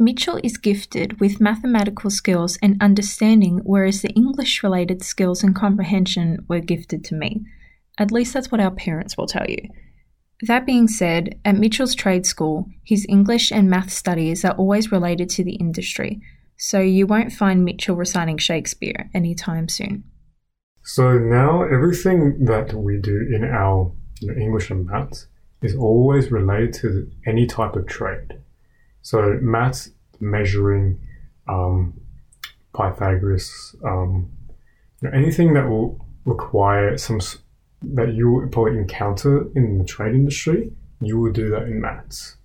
Mitchell 0.00 0.38
is 0.44 0.56
gifted 0.56 1.18
with 1.18 1.40
mathematical 1.40 2.10
skills 2.10 2.56
and 2.62 2.80
understanding, 2.80 3.60
whereas 3.64 4.02
the 4.02 4.10
English 4.10 4.62
related 4.62 5.02
skills 5.02 5.42
and 5.42 5.56
comprehension 5.56 6.44
were 6.48 6.60
gifted 6.60 7.04
to 7.06 7.16
me. 7.16 7.44
At 7.98 8.12
least 8.12 8.32
that's 8.32 8.52
what 8.52 8.60
our 8.60 8.70
parents 8.70 9.16
will 9.16 9.26
tell 9.26 9.48
you. 9.48 9.58
That 10.42 10.66
being 10.66 10.86
said, 10.86 11.40
at 11.44 11.56
Mitchell's 11.56 11.96
trade 11.96 12.26
school, 12.26 12.66
his 12.84 13.04
English 13.08 13.50
and 13.50 13.68
math 13.68 13.90
studies 13.90 14.44
are 14.44 14.54
always 14.54 14.92
related 14.92 15.28
to 15.30 15.42
the 15.42 15.56
industry, 15.56 16.20
so 16.56 16.78
you 16.78 17.08
won't 17.08 17.32
find 17.32 17.64
Mitchell 17.64 17.96
reciting 17.96 18.38
Shakespeare 18.38 19.10
anytime 19.12 19.68
soon. 19.68 20.04
So 20.88 21.18
now 21.18 21.64
everything 21.64 22.46
that 22.46 22.72
we 22.72 22.96
do 22.96 23.28
in 23.30 23.44
our 23.44 23.92
you 24.20 24.28
know, 24.32 24.40
English 24.40 24.70
and 24.70 24.86
maths 24.86 25.26
is 25.60 25.76
always 25.76 26.32
related 26.32 26.72
to 26.80 27.10
any 27.26 27.46
type 27.46 27.76
of 27.76 27.86
trade. 27.86 28.38
So 29.02 29.38
maths, 29.42 29.90
measuring, 30.18 30.98
um, 31.46 31.92
Pythagoras, 32.74 33.76
um, 33.84 34.30
you 35.02 35.10
know, 35.10 35.14
anything 35.14 35.52
that 35.52 35.68
will 35.68 36.02
require 36.24 36.96
some 36.96 37.20
that 37.82 38.14
you 38.14 38.32
will 38.32 38.48
probably 38.48 38.78
encounter 38.78 39.46
in 39.54 39.76
the 39.76 39.84
trade 39.84 40.14
industry, 40.14 40.72
you 41.02 41.18
will 41.18 41.32
do 41.32 41.50
that 41.50 41.64
in 41.64 41.82
maths. 41.82 42.36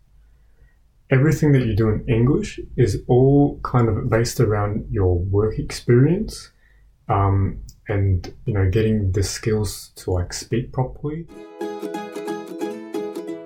Everything 1.09 1.53
that 1.53 1.65
you 1.65 1.77
do 1.77 1.87
in 1.87 2.05
English 2.09 2.59
is 2.75 3.03
all 3.07 3.61
kind 3.63 3.87
of 3.87 4.09
based 4.09 4.41
around 4.41 4.85
your 4.91 5.17
work 5.17 5.57
experience, 5.57 6.51
um, 7.07 7.63
and 7.87 8.33
you 8.45 8.53
know 8.53 8.69
getting 8.69 9.11
the 9.11 9.23
skills 9.23 9.91
to 9.95 10.11
like 10.11 10.33
speak 10.33 10.71
properly. 10.71 11.27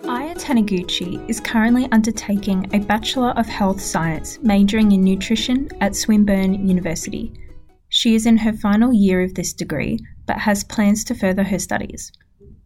Aya 0.08 0.36
Taniguchi 0.36 1.28
is 1.30 1.40
currently 1.40 1.88
undertaking 1.92 2.70
a 2.74 2.80
Bachelor 2.80 3.32
of 3.32 3.46
Health 3.46 3.82
Science 3.82 4.40
majoring 4.42 4.92
in 4.92 5.04
nutrition 5.04 5.70
at 5.82 5.96
Swinburne 5.96 6.68
University. 6.68 7.34
She 7.90 8.16
is 8.16 8.26
in 8.26 8.38
her 8.38 8.54
final 8.54 8.94
year 8.94 9.22
of 9.22 9.34
this 9.34 9.54
degree 9.54 10.00
but 10.26 10.38
has 10.38 10.64
plans 10.64 11.04
to 11.06 11.16
further 11.16 11.44
her 11.44 11.60
studies. 11.60 12.12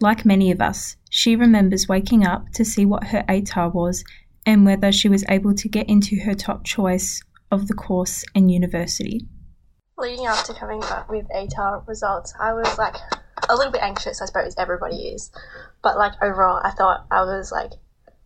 Like 0.02 0.26
many 0.26 0.52
of 0.52 0.62
us, 0.62 0.98
she 1.10 1.36
remembers 1.36 1.88
waking 1.88 2.26
up 2.26 2.50
to 2.54 2.66
see 2.66 2.86
what 2.86 3.04
her 3.06 3.24
ATAR 3.30 3.74
was 3.74 4.04
and 4.46 4.66
whether 4.66 4.92
she 4.92 5.10
was 5.10 5.24
able 5.30 5.54
to 5.54 5.70
get 5.70 5.88
into 5.88 6.20
her 6.22 6.34
top 6.34 6.64
choice 6.66 7.22
of 7.52 7.68
the 7.68 7.74
course 7.74 8.24
and 8.34 8.52
university. 8.52 9.28
Leading 10.02 10.26
up 10.26 10.44
to 10.46 10.54
coming 10.54 10.84
up 10.86 11.10
with 11.10 11.28
ATAR 11.30 11.88
results, 11.88 12.34
I 12.40 12.54
was 12.54 12.78
like 12.78 12.96
a 13.48 13.56
little 13.56 13.72
bit 13.72 13.84
anxious, 13.84 14.22
I 14.22 14.26
suppose 14.26 14.56
everybody 14.58 14.96
is. 14.96 15.32
But 15.84 15.98
like 15.98 16.14
overall, 16.22 16.60
I 16.64 16.72
thought 16.72 17.06
I 17.12 17.22
was 17.22 17.52
like 17.52 17.74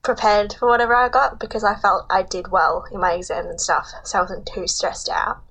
prepared 0.01 0.53
for 0.53 0.69
whatever 0.69 0.95
I 0.95 1.09
got 1.09 1.39
because 1.39 1.63
I 1.63 1.75
felt 1.75 2.05
I 2.09 2.23
did 2.23 2.51
well 2.51 2.85
in 2.91 2.99
my 2.99 3.13
exams 3.13 3.49
and 3.49 3.61
stuff, 3.61 3.87
so 4.03 4.19
I 4.19 4.21
wasn't 4.21 4.47
too 4.47 4.67
stressed 4.67 5.09
out. 5.09 5.43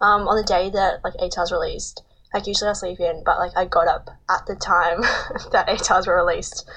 Um, 0.00 0.26
on 0.28 0.36
the 0.36 0.42
day 0.42 0.70
that 0.70 1.04
like 1.04 1.14
ATARs 1.14 1.52
released, 1.52 2.02
like 2.34 2.48
usually 2.48 2.70
I 2.70 2.72
sleep 2.72 2.98
in, 2.98 3.22
but 3.24 3.38
like 3.38 3.56
I 3.56 3.64
got 3.64 3.86
up 3.86 4.10
at 4.28 4.46
the 4.46 4.56
time 4.56 5.02
that 5.52 5.68
ATARs 5.68 6.06
were 6.06 6.16
released 6.16 6.68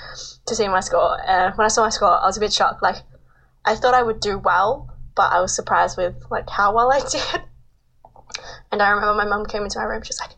to 0.45 0.55
see 0.55 0.67
my 0.67 0.81
score. 0.81 1.17
And 1.25 1.57
when 1.57 1.65
I 1.65 1.69
saw 1.69 1.83
my 1.83 1.89
score, 1.89 2.21
I 2.21 2.27
was 2.27 2.37
a 2.37 2.41
bit 2.41 2.53
shocked. 2.53 2.83
Like 2.83 2.97
I 3.65 3.75
thought 3.75 3.95
I 3.95 4.03
would 4.03 4.19
do 4.19 4.37
well, 4.37 4.93
but 5.15 5.33
I 5.33 5.41
was 5.41 5.55
surprised 5.55 5.97
with 5.97 6.15
like 6.29 6.47
how 6.47 6.75
well 6.75 6.91
I 6.91 6.99
did. 7.11 7.41
And 8.71 8.81
I 8.81 8.89
remember 8.89 9.15
my 9.15 9.25
mum 9.25 9.45
came 9.45 9.63
into 9.63 9.79
my 9.79 9.85
room. 9.85 10.03
She's 10.03 10.19
like, 10.19 10.31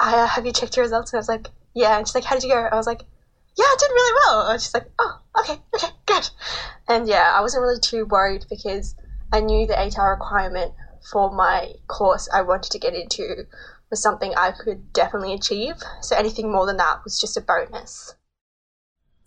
"Aya, 0.00 0.26
have 0.26 0.46
you 0.46 0.52
checked 0.52 0.76
your 0.76 0.84
results?" 0.84 1.12
And 1.12 1.18
I 1.18 1.20
was 1.20 1.28
like, 1.28 1.48
"Yeah." 1.74 1.96
And 1.98 2.06
she's 2.06 2.14
like, 2.14 2.24
"How 2.24 2.34
did 2.34 2.44
you 2.44 2.50
go?" 2.50 2.60
I 2.60 2.76
was 2.76 2.86
like, 2.86 3.02
"Yeah, 3.56 3.64
I 3.64 3.76
did 3.78 3.90
really 3.90 4.20
well." 4.26 4.50
And 4.50 4.60
she's 4.60 4.74
like, 4.74 4.90
"Oh, 4.98 5.20
okay, 5.40 5.60
okay, 5.74 5.92
good." 6.06 6.30
And 6.88 7.06
yeah, 7.08 7.32
I 7.34 7.40
wasn't 7.40 7.62
really 7.62 7.80
too 7.80 8.06
worried 8.06 8.46
because 8.48 8.94
I 9.32 9.40
knew 9.40 9.66
the 9.66 9.74
ATAR 9.74 10.12
requirement 10.12 10.72
for 11.10 11.30
my 11.30 11.74
course 11.86 12.28
I 12.32 12.42
wanted 12.42 12.72
to 12.72 12.78
get 12.78 12.94
into 12.94 13.46
was 13.90 14.02
something 14.02 14.34
I 14.36 14.52
could 14.52 14.92
definitely 14.92 15.34
achieve. 15.34 15.74
So 16.00 16.16
anything 16.16 16.50
more 16.50 16.66
than 16.66 16.78
that 16.78 17.04
was 17.04 17.20
just 17.20 17.36
a 17.36 17.40
bonus. 17.40 18.14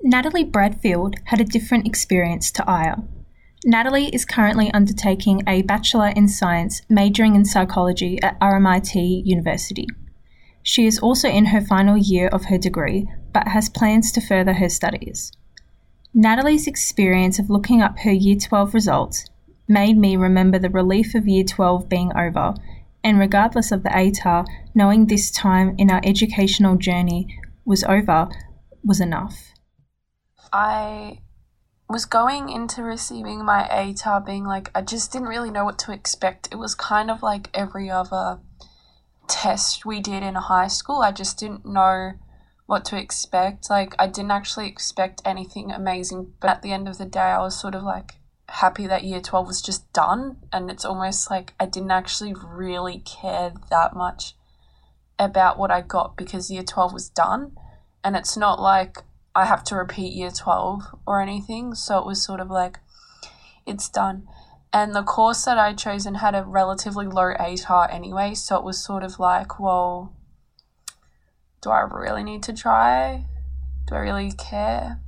Natalie 0.02 0.44
Bradfield 0.44 1.16
had 1.26 1.42
a 1.42 1.46
different 1.46 1.88
experience 1.88 2.52
to 2.52 2.70
Aya. 2.70 2.98
Natalie 3.66 4.14
is 4.14 4.24
currently 4.24 4.72
undertaking 4.72 5.42
a 5.48 5.64
Bachelor 5.64 6.10
in 6.10 6.28
Science 6.28 6.82
majoring 6.90 7.36
in 7.36 7.44
psychology 7.44 8.22
at 8.22 8.40
RMIT 8.40 9.26
University. 9.26 9.88
She 10.62 10.86
is 10.86 11.00
also 11.00 11.28
in 11.28 11.46
her 11.46 11.62
final 11.62 11.98
year 11.98 12.28
of 12.28 12.46
her 12.46 12.58
degree 12.58 13.10
but 13.34 13.48
has 13.48 13.70
plans 13.70 14.12
to 14.12 14.22
further 14.22 14.54
her 14.54 14.70
studies. 14.70 15.32
Natalie's 16.14 16.68
experience 16.68 17.40
of 17.40 17.50
looking 17.50 17.82
up 17.82 18.00
her 18.00 18.12
Year 18.12 18.38
12 18.38 18.74
results 18.74 19.26
made 19.68 19.98
me 19.98 20.16
remember 20.16 20.60
the 20.60 20.70
relief 20.70 21.14
of 21.16 21.28
Year 21.28 21.44
12 21.44 21.90
being 21.90 22.12
over, 22.16 22.54
and 23.04 23.20
regardless 23.20 23.72
of 23.72 23.84
the 23.84 23.90
ATAR, 23.90 24.46
knowing 24.74 25.06
this 25.06 25.30
time 25.30 25.76
in 25.78 25.92
our 25.92 26.02
educational 26.04 26.78
journey 26.78 27.28
was 27.66 27.84
over 27.84 28.30
was 28.84 29.02
enough. 29.02 29.52
I 30.54 31.20
was 31.90 32.06
going 32.06 32.50
into 32.50 32.84
receiving 32.84 33.46
my 33.46 33.68
ATAR 33.72 34.26
being 34.26 34.44
like, 34.44 34.70
I 34.76 34.82
just 34.82 35.12
didn't 35.12 35.30
really 35.30 35.52
know 35.52 35.64
what 35.64 35.80
to 35.80 35.94
expect. 35.94 36.50
It 36.52 36.58
was 36.58 36.76
kind 36.76 37.10
of 37.10 37.24
like 37.24 37.50
every 37.54 37.90
other 37.90 38.40
test 39.28 39.86
we 39.86 40.02
did 40.02 40.24
in 40.24 40.36
high 40.36 40.68
school. 40.68 41.02
I 41.02 41.12
just 41.12 41.38
didn't 41.38 41.66
know 41.66 42.14
what 42.66 42.84
to 42.86 43.00
expect. 43.00 43.70
Like, 43.70 43.96
I 43.98 44.08
didn't 44.08 44.32
actually 44.32 44.68
expect 44.68 45.22
anything 45.24 45.72
amazing, 45.72 46.34
but 46.42 46.50
at 46.50 46.62
the 46.62 46.74
end 46.74 46.90
of 46.90 46.98
the 46.98 47.06
day, 47.06 47.20
I 47.20 47.40
was 47.40 47.60
sort 47.60 47.76
of 47.76 47.84
like 47.84 48.16
happy 48.50 48.88
that 48.88 49.04
year 49.04 49.22
12 49.22 49.48
was 49.48 49.62
just 49.62 49.92
done. 49.94 50.38
And 50.52 50.70
it's 50.70 50.84
almost 50.84 51.32
like 51.32 51.54
I 51.58 51.66
didn't 51.66 51.92
actually 51.92 52.34
really 52.34 53.00
care 53.00 53.54
that 53.70 53.96
much 53.96 54.34
about 55.18 55.58
what 55.58 55.72
I 55.72 55.82
got 55.82 56.18
because 56.18 56.52
year 56.52 56.64
12 56.64 56.92
was 56.92 57.10
done. 57.10 57.54
And 58.04 58.18
it's 58.18 58.36
not 58.36 58.60
like 58.60 58.98
I 59.38 59.46
have 59.46 59.64
to 59.66 59.76
repeat 59.76 60.14
year 60.14 60.32
12 60.32 60.96
or 61.06 61.22
anything. 61.22 61.76
So 61.76 62.00
it 62.00 62.08
was 62.08 62.24
sort 62.24 62.40
of 62.40 62.50
like, 62.50 62.80
it's 63.68 63.88
done. 63.88 64.28
And 64.74 64.96
the 64.96 65.04
course 65.04 65.46
that 65.46 65.60
I'd 65.60 65.78
chosen 65.78 66.16
had 66.16 66.34
a 66.34 66.44
relatively 66.44 67.06
low 67.06 67.36
ATAR 67.40 67.94
anyway. 67.94 68.34
So 68.34 68.58
it 68.58 68.64
was 68.64 68.84
sort 68.84 69.04
of 69.04 69.20
like, 69.20 69.60
well, 69.60 70.12
do 71.62 71.70
I 71.70 71.82
really 71.82 72.24
need 72.24 72.42
to 72.44 72.54
try? 72.54 73.26
Do 73.86 73.94
I 73.94 74.00
really 74.00 74.32
care? 74.32 75.02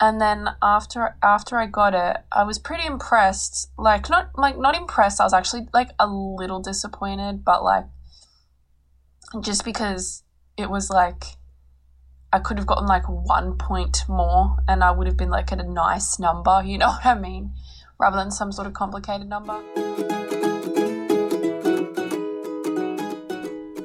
And 0.00 0.20
then 0.20 0.48
after 0.60 1.16
after 1.22 1.56
I 1.58 1.66
got 1.66 1.94
it, 1.94 2.16
I 2.32 2.42
was 2.42 2.58
pretty 2.58 2.84
impressed. 2.84 3.70
Like 3.78 4.10
not 4.10 4.30
like 4.36 4.58
not 4.58 4.76
impressed. 4.76 5.20
I 5.20 5.24
was 5.24 5.32
actually 5.32 5.68
like 5.72 5.90
a 6.00 6.08
little 6.08 6.58
disappointed, 6.58 7.44
but 7.44 7.62
like 7.62 7.84
just 9.40 9.64
because 9.64 10.24
it 10.56 10.68
was 10.68 10.90
like 10.90 11.36
I 12.34 12.38
could 12.38 12.56
have 12.56 12.66
gotten 12.66 12.86
like 12.86 13.06
one 13.08 13.58
point 13.58 14.04
more 14.08 14.56
and 14.66 14.82
I 14.82 14.90
would 14.90 15.06
have 15.06 15.18
been 15.18 15.28
like 15.28 15.52
at 15.52 15.60
a 15.60 15.68
nice 15.68 16.18
number, 16.18 16.62
you 16.64 16.78
know 16.78 16.88
what 16.88 17.04
I 17.04 17.14
mean? 17.14 17.52
Rather 18.00 18.16
than 18.16 18.30
some 18.30 18.50
sort 18.52 18.66
of 18.66 18.72
complicated 18.72 19.28
number. 19.28 19.60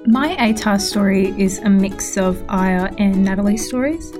My 0.08 0.38
ATAR 0.39 0.80
story 0.80 1.36
is 1.38 1.60
a 1.60 1.70
mix 1.70 2.16
of 2.16 2.42
Aya 2.48 2.89
and 2.98 3.25
Natalie's 3.25 3.68
stories. 3.68 4.13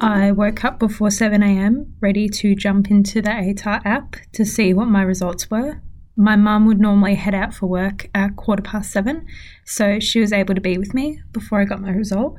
I 0.00 0.32
woke 0.32 0.64
up 0.64 0.80
before 0.80 1.08
7am, 1.08 1.92
ready 2.00 2.28
to 2.28 2.56
jump 2.56 2.90
into 2.90 3.22
the 3.22 3.30
ATAR 3.30 3.86
app 3.86 4.16
to 4.32 4.44
see 4.44 4.74
what 4.74 4.88
my 4.88 5.02
results 5.02 5.48
were. 5.48 5.80
My 6.16 6.34
mum 6.34 6.66
would 6.66 6.80
normally 6.80 7.14
head 7.14 7.36
out 7.36 7.54
for 7.54 7.66
work 7.66 8.10
at 8.14 8.34
quarter 8.34 8.62
past 8.62 8.90
seven, 8.90 9.26
so 9.64 10.00
she 10.00 10.18
was 10.18 10.32
able 10.32 10.56
to 10.56 10.60
be 10.60 10.76
with 10.76 10.92
me 10.92 11.22
before 11.32 11.60
I 11.60 11.64
got 11.64 11.80
my 11.80 11.92
result. 11.92 12.34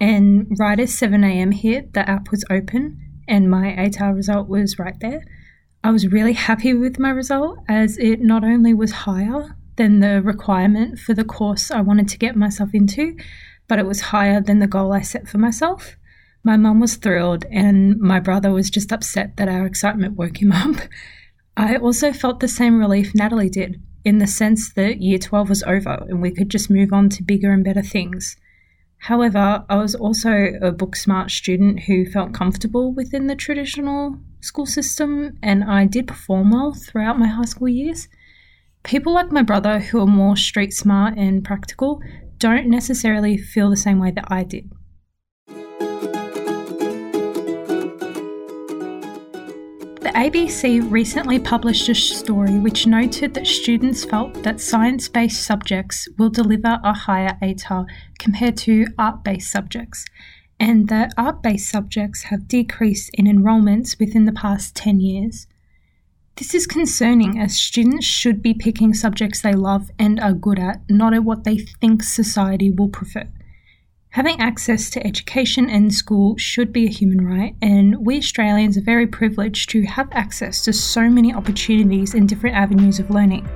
And 0.00 0.46
right 0.58 0.80
as 0.80 0.96
7am 0.96 1.54
hit, 1.54 1.92
the 1.92 2.08
app 2.08 2.30
was 2.30 2.44
open 2.50 2.98
and 3.28 3.50
my 3.50 3.76
ATAR 3.78 4.14
result 4.14 4.48
was 4.48 4.78
right 4.78 4.98
there. 5.00 5.22
I 5.84 5.90
was 5.90 6.08
really 6.08 6.32
happy 6.32 6.74
with 6.74 6.98
my 6.98 7.10
result 7.10 7.58
as 7.68 7.96
it 7.98 8.20
not 8.20 8.42
only 8.44 8.74
was 8.74 8.92
higher 8.92 9.56
than 9.76 10.00
the 10.00 10.20
requirement 10.20 10.98
for 10.98 11.14
the 11.14 11.24
course 11.24 11.70
I 11.70 11.80
wanted 11.80 12.08
to 12.08 12.18
get 12.18 12.36
myself 12.36 12.70
into, 12.74 13.16
but 13.68 13.78
it 13.78 13.86
was 13.86 14.00
higher 14.00 14.40
than 14.40 14.58
the 14.58 14.66
goal 14.66 14.92
I 14.92 15.00
set 15.00 15.28
for 15.28 15.38
myself. 15.38 15.96
My 16.42 16.56
mum 16.56 16.80
was 16.80 16.96
thrilled, 16.96 17.44
and 17.50 17.98
my 17.98 18.18
brother 18.18 18.50
was 18.50 18.68
just 18.68 18.92
upset 18.92 19.36
that 19.36 19.48
our 19.48 19.64
excitement 19.64 20.16
woke 20.16 20.42
him 20.42 20.52
up. 20.52 20.76
I 21.56 21.76
also 21.76 22.12
felt 22.12 22.40
the 22.40 22.48
same 22.48 22.78
relief 22.78 23.14
Natalie 23.14 23.50
did, 23.50 23.80
in 24.04 24.18
the 24.18 24.26
sense 24.26 24.72
that 24.74 25.00
year 25.00 25.18
12 25.18 25.48
was 25.48 25.62
over 25.64 26.04
and 26.08 26.22
we 26.22 26.30
could 26.30 26.48
just 26.48 26.70
move 26.70 26.92
on 26.92 27.08
to 27.10 27.22
bigger 27.22 27.52
and 27.52 27.62
better 27.62 27.82
things. 27.82 28.36
However, 29.04 29.64
I 29.68 29.76
was 29.76 29.94
also 29.94 30.52
a 30.60 30.70
book 30.72 30.94
smart 30.94 31.30
student 31.30 31.80
who 31.80 32.04
felt 32.04 32.34
comfortable 32.34 32.92
within 32.92 33.28
the 33.28 33.34
traditional 33.34 34.18
school 34.40 34.66
system, 34.66 35.38
and 35.42 35.64
I 35.64 35.86
did 35.86 36.06
perform 36.06 36.50
well 36.50 36.74
throughout 36.74 37.18
my 37.18 37.26
high 37.26 37.46
school 37.46 37.68
years. 37.68 38.08
People 38.82 39.14
like 39.14 39.32
my 39.32 39.42
brother, 39.42 39.78
who 39.78 40.00
are 40.00 40.06
more 40.06 40.36
street 40.36 40.74
smart 40.74 41.16
and 41.16 41.42
practical, 41.42 42.02
don't 42.36 42.66
necessarily 42.68 43.38
feel 43.38 43.70
the 43.70 43.76
same 43.76 43.98
way 43.98 44.10
that 44.10 44.26
I 44.28 44.44
did. 44.44 44.70
ABC 50.20 50.86
recently 50.90 51.38
published 51.38 51.88
a 51.88 51.94
story 51.94 52.58
which 52.58 52.86
noted 52.86 53.32
that 53.32 53.46
students 53.46 54.04
felt 54.04 54.34
that 54.42 54.60
science 54.60 55.08
based 55.08 55.42
subjects 55.42 56.06
will 56.18 56.28
deliver 56.28 56.78
a 56.84 56.92
higher 56.92 57.38
ATAR 57.40 57.86
compared 58.18 58.58
to 58.58 58.84
art 58.98 59.24
based 59.24 59.50
subjects, 59.50 60.04
and 60.60 60.88
that 60.88 61.14
art 61.16 61.42
based 61.42 61.70
subjects 61.70 62.24
have 62.24 62.48
decreased 62.48 63.08
in 63.14 63.26
enrolments 63.26 63.98
within 63.98 64.26
the 64.26 64.32
past 64.32 64.76
10 64.76 65.00
years. 65.00 65.46
This 66.36 66.54
is 66.54 66.66
concerning 66.66 67.38
as 67.40 67.56
students 67.56 68.04
should 68.04 68.42
be 68.42 68.52
picking 68.52 68.92
subjects 68.92 69.40
they 69.40 69.54
love 69.54 69.90
and 69.98 70.20
are 70.20 70.34
good 70.34 70.58
at, 70.58 70.82
not 70.90 71.14
at 71.14 71.24
what 71.24 71.44
they 71.44 71.56
think 71.56 72.02
society 72.02 72.70
will 72.70 72.90
prefer. 72.90 73.26
Having 74.14 74.40
access 74.40 74.90
to 74.90 75.06
education 75.06 75.70
and 75.70 75.94
school 75.94 76.36
should 76.36 76.72
be 76.72 76.84
a 76.84 76.90
human 76.90 77.24
right, 77.24 77.54
and 77.62 78.04
we 78.04 78.18
Australians 78.18 78.76
are 78.76 78.80
very 78.82 79.06
privileged 79.06 79.70
to 79.70 79.82
have 79.82 80.08
access 80.10 80.64
to 80.64 80.72
so 80.72 81.08
many 81.08 81.32
opportunities 81.32 82.14
and 82.14 82.28
different 82.28 82.56
avenues 82.56 82.98
of 82.98 83.08
learning. 83.10 83.48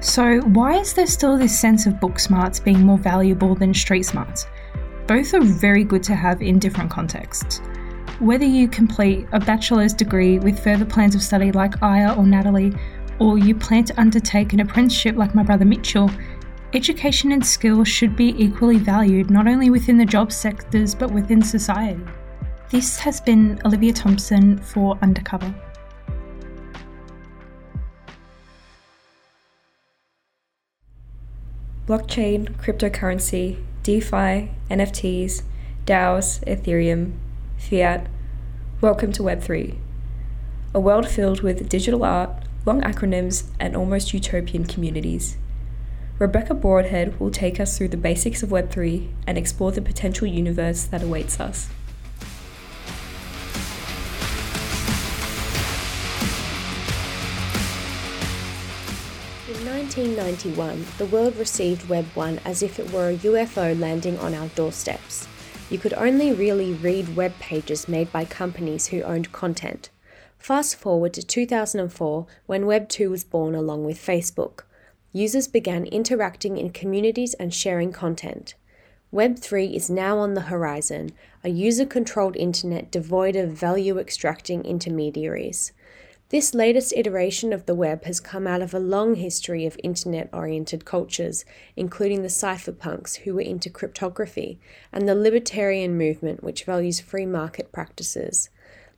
So, 0.00 0.42
why 0.42 0.78
is 0.78 0.92
there 0.94 1.08
still 1.08 1.36
this 1.36 1.58
sense 1.58 1.86
of 1.86 1.98
book 1.98 2.20
smarts 2.20 2.60
being 2.60 2.82
more 2.82 2.98
valuable 2.98 3.56
than 3.56 3.74
street 3.74 4.04
smarts? 4.04 4.46
Both 5.08 5.34
are 5.34 5.42
very 5.42 5.82
good 5.82 6.04
to 6.04 6.14
have 6.14 6.40
in 6.40 6.60
different 6.60 6.88
contexts. 6.88 7.60
Whether 8.20 8.46
you 8.46 8.68
complete 8.68 9.26
a 9.32 9.40
bachelor's 9.40 9.92
degree 9.92 10.38
with 10.38 10.62
further 10.62 10.84
plans 10.84 11.16
of 11.16 11.22
study 11.22 11.50
like 11.50 11.82
Aya 11.82 12.14
or 12.14 12.24
Natalie, 12.24 12.72
or 13.18 13.38
you 13.38 13.56
plan 13.56 13.82
to 13.84 14.00
undertake 14.00 14.52
an 14.52 14.60
apprenticeship 14.60 15.16
like 15.16 15.34
my 15.34 15.42
brother 15.42 15.64
Mitchell, 15.64 16.12
education 16.72 17.32
and 17.32 17.44
skills 17.44 17.88
should 17.88 18.16
be 18.16 18.34
equally 18.42 18.78
valued 18.78 19.30
not 19.30 19.46
only 19.46 19.70
within 19.70 19.98
the 19.98 20.04
job 20.04 20.32
sectors 20.32 20.94
but 20.94 21.10
within 21.10 21.42
society. 21.42 22.02
This 22.70 22.98
has 22.98 23.20
been 23.20 23.60
Olivia 23.64 23.92
Thompson 23.92 24.58
for 24.58 24.98
Undercover. 25.00 25.54
Blockchain, 31.86 32.48
cryptocurrency, 32.56 33.62
DeFi, 33.84 34.50
NFTs, 34.68 35.42
DAOs, 35.84 36.42
Ethereum, 36.44 37.12
Fiat, 37.58 38.08
welcome 38.80 39.12
to 39.12 39.22
Web3. 39.22 39.76
A 40.74 40.80
world 40.80 41.08
filled 41.08 41.42
with 41.42 41.68
digital 41.68 42.02
art, 42.02 42.30
long 42.66 42.82
acronyms, 42.82 43.44
and 43.60 43.76
almost 43.76 44.12
utopian 44.12 44.64
communities. 44.64 45.36
Rebecca 46.18 46.54
Broadhead 46.54 47.20
will 47.20 47.30
take 47.30 47.60
us 47.60 47.76
through 47.76 47.88
the 47.88 47.98
basics 47.98 48.42
of 48.42 48.48
Web3 48.48 49.06
and 49.26 49.36
explore 49.36 49.70
the 49.70 49.82
potential 49.82 50.26
universe 50.26 50.84
that 50.84 51.02
awaits 51.02 51.38
us. 51.38 51.68
In 59.46 59.66
1991, 59.66 60.86
the 60.96 61.04
world 61.04 61.36
received 61.36 61.90
Web 61.90 62.06
1 62.14 62.40
as 62.46 62.62
if 62.62 62.78
it 62.78 62.90
were 62.90 63.10
a 63.10 63.16
UFO 63.18 63.78
landing 63.78 64.18
on 64.18 64.32
our 64.32 64.48
doorsteps. 64.48 65.28
You 65.68 65.76
could 65.76 65.92
only 65.92 66.32
really 66.32 66.72
read 66.72 67.14
web 67.14 67.38
pages 67.40 67.88
made 67.88 68.10
by 68.10 68.24
companies 68.24 68.86
who 68.86 69.02
owned 69.02 69.32
content. 69.32 69.90
Fast 70.38 70.76
forward 70.76 71.12
to 71.12 71.22
2004 71.22 72.26
when 72.46 72.64
Web 72.64 72.88
2 72.88 73.10
was 73.10 73.22
born 73.22 73.54
along 73.54 73.84
with 73.84 73.98
Facebook. 73.98 74.62
Users 75.16 75.48
began 75.48 75.86
interacting 75.86 76.58
in 76.58 76.68
communities 76.68 77.32
and 77.40 77.54
sharing 77.54 77.90
content. 77.90 78.54
Web 79.10 79.38
3 79.38 79.74
is 79.74 79.88
now 79.88 80.18
on 80.18 80.34
the 80.34 80.52
horizon, 80.52 81.12
a 81.42 81.48
user 81.48 81.86
controlled 81.86 82.36
internet 82.36 82.90
devoid 82.90 83.34
of 83.34 83.52
value 83.52 83.98
extracting 83.98 84.62
intermediaries. 84.62 85.72
This 86.28 86.52
latest 86.52 86.92
iteration 86.94 87.54
of 87.54 87.64
the 87.64 87.74
web 87.74 88.04
has 88.04 88.20
come 88.20 88.46
out 88.46 88.60
of 88.60 88.74
a 88.74 88.78
long 88.78 89.14
history 89.14 89.64
of 89.64 89.80
internet 89.82 90.28
oriented 90.34 90.84
cultures, 90.84 91.46
including 91.76 92.20
the 92.20 92.28
cypherpunks 92.28 93.16
who 93.20 93.36
were 93.36 93.40
into 93.40 93.70
cryptography, 93.70 94.60
and 94.92 95.08
the 95.08 95.14
libertarian 95.14 95.96
movement 95.96 96.44
which 96.44 96.64
values 96.64 97.00
free 97.00 97.24
market 97.24 97.72
practices. 97.72 98.50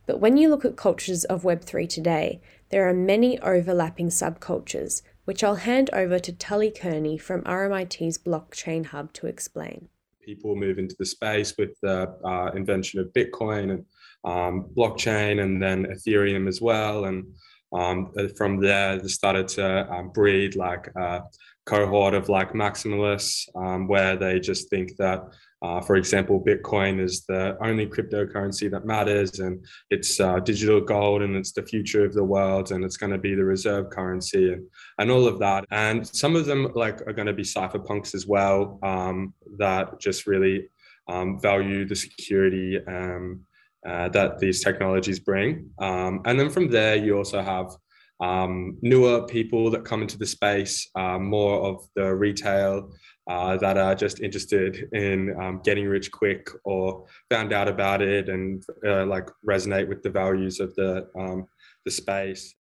But 0.05 0.19
when 0.19 0.35
you 0.35 0.49
look 0.49 0.65
at 0.65 0.75
cultures 0.75 1.23
of 1.23 1.43
Web3 1.43 1.87
today, 1.87 2.41
there 2.71 2.89
are 2.89 2.93
many 2.93 3.39
overlapping 3.39 4.09
subcultures, 4.09 5.01
which 5.29 5.43
I'll 5.43 5.53
hand 5.71 5.91
over 5.93 6.17
to 6.17 6.33
Tully 6.33 6.71
Kearney 6.71 7.15
from 7.15 7.43
RMIT's 7.43 8.17
Blockchain 8.17 8.83
Hub 8.87 9.13
to 9.13 9.27
explain. 9.27 9.87
People 10.25 10.55
move 10.55 10.79
into 10.79 10.95
the 10.97 11.05
space 11.05 11.53
with 11.55 11.79
the 11.81 12.15
uh, 12.25 12.49
invention 12.55 12.99
of 12.99 13.13
Bitcoin 13.13 13.69
and 13.73 13.85
um, 14.23 14.65
blockchain 14.75 15.43
and 15.43 15.61
then 15.61 15.85
Ethereum 15.85 16.47
as 16.47 16.61
well. 16.61 17.05
And 17.05 17.27
um, 17.71 18.11
from 18.35 18.59
there, 18.59 18.97
they 18.97 19.07
started 19.07 19.47
to 19.49 19.87
um, 19.93 20.09
breed 20.09 20.55
like 20.55 20.89
uh, 20.99 21.19
cohort 21.65 22.13
of 22.13 22.29
like 22.29 22.53
maximalists 22.53 23.47
um, 23.55 23.87
where 23.87 24.15
they 24.15 24.39
just 24.39 24.69
think 24.69 24.95
that 24.97 25.23
uh, 25.61 25.81
for 25.81 25.97
example, 25.97 26.41
Bitcoin 26.41 27.01
is 27.01 27.25
the 27.25 27.57
only 27.61 27.85
cryptocurrency 27.85 28.71
that 28.71 28.85
matters, 28.85 29.39
and 29.39 29.65
it's 29.89 30.19
uh, 30.19 30.39
digital 30.39 30.79
gold, 30.79 31.21
and 31.21 31.35
it's 31.35 31.51
the 31.51 31.63
future 31.63 32.05
of 32.05 32.13
the 32.13 32.23
world, 32.23 32.71
and 32.71 32.83
it's 32.83 32.95
going 32.95 33.11
to 33.11 33.17
be 33.17 33.35
the 33.35 33.43
reserve 33.43 33.89
currency, 33.89 34.53
and, 34.53 34.65
and 34.99 35.11
all 35.11 35.27
of 35.27 35.37
that. 35.39 35.65
And 35.71 36.07
some 36.07 36.37
of 36.37 36.45
them 36.45 36.71
like 36.75 37.01
are 37.07 37.13
going 37.13 37.27
to 37.27 37.33
be 37.33 37.43
cypherpunks 37.43 38.15
as 38.15 38.25
well, 38.25 38.79
um, 38.83 39.33
that 39.57 39.99
just 39.99 40.27
really 40.27 40.69
um, 41.09 41.41
value 41.41 41.85
the 41.85 41.95
security 41.95 42.79
um, 42.87 43.41
uh, 43.85 44.07
that 44.09 44.39
these 44.39 44.63
technologies 44.63 45.19
bring. 45.19 45.69
Um, 45.79 46.21
and 46.23 46.39
then 46.39 46.49
from 46.49 46.69
there, 46.69 46.95
you 46.95 47.17
also 47.17 47.41
have 47.41 47.75
um, 48.19 48.77
newer 48.81 49.25
people 49.25 49.71
that 49.71 49.85
come 49.85 50.01
into 50.01 50.17
the 50.17 50.25
space, 50.25 50.89
uh, 50.95 51.17
more 51.17 51.61
of 51.61 51.87
the 51.95 52.13
retail 52.13 52.91
uh, 53.29 53.57
that 53.57 53.77
are 53.77 53.95
just 53.95 54.19
interested 54.19 54.89
in 54.91 55.35
um, 55.39 55.61
getting 55.63 55.87
rich 55.87 56.11
quick 56.11 56.49
or 56.65 57.05
found 57.29 57.53
out 57.53 57.67
about 57.67 58.01
it 58.01 58.27
and 58.27 58.63
uh, 58.85 59.05
like 59.05 59.29
resonate 59.47 59.87
with 59.87 60.01
the 60.03 60.09
values 60.09 60.59
of 60.59 60.73
the 60.75 61.07
um, 61.17 61.45
the 61.85 61.91
space. 61.91 62.55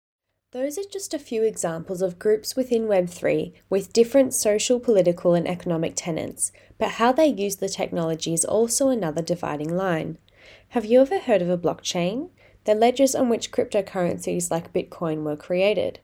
Those 0.52 0.78
are 0.78 0.90
just 0.92 1.14
a 1.14 1.20
few 1.20 1.44
examples 1.44 2.02
of 2.02 2.20
groups 2.20 2.56
within 2.56 2.84
Web3 2.84 3.54
with 3.70 3.92
different 3.92 4.34
social, 4.34 4.80
political, 4.80 5.34
and 5.34 5.48
economic 5.48 5.94
tenets, 5.96 6.54
but 6.78 6.92
how 6.92 7.12
they 7.12 7.28
use 7.28 7.58
the 7.58 7.68
technology 7.68 8.34
is 8.34 8.46
also 8.46 8.88
another 8.88 9.22
dividing 9.22 9.76
line. 9.76 10.18
Have 10.70 10.86
you 10.86 11.02
ever 11.02 11.20
heard 11.20 11.42
of 11.42 11.50
a 11.50 11.58
blockchain? 11.58 12.30
They're 12.68 12.76
ledgers 12.76 13.16
on 13.16 13.30
which 13.30 13.54
cryptocurrencies 13.54 14.52
like 14.52 14.74
Bitcoin 14.74 15.24
were 15.24 15.38
created. 15.38 16.02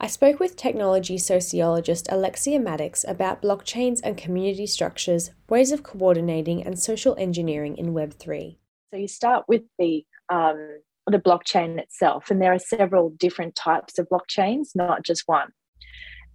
I 0.00 0.08
spoke 0.08 0.40
with 0.40 0.56
technology 0.56 1.16
sociologist 1.16 2.08
Alexia 2.10 2.58
Maddox 2.58 3.04
about 3.06 3.40
blockchains 3.40 4.00
and 4.02 4.16
community 4.16 4.66
structures, 4.66 5.30
ways 5.48 5.70
of 5.70 5.84
coordinating, 5.84 6.66
and 6.66 6.76
social 6.76 7.14
engineering 7.20 7.76
in 7.76 7.94
Web3. 7.94 8.56
So 8.92 8.96
you 8.96 9.06
start 9.06 9.44
with 9.46 9.62
the 9.78 10.04
um, 10.28 10.80
the 11.06 11.20
blockchain 11.20 11.78
itself, 11.78 12.32
and 12.32 12.42
there 12.42 12.52
are 12.52 12.58
several 12.58 13.10
different 13.10 13.54
types 13.54 13.96
of 14.00 14.08
blockchains, 14.08 14.70
not 14.74 15.04
just 15.04 15.22
one. 15.26 15.52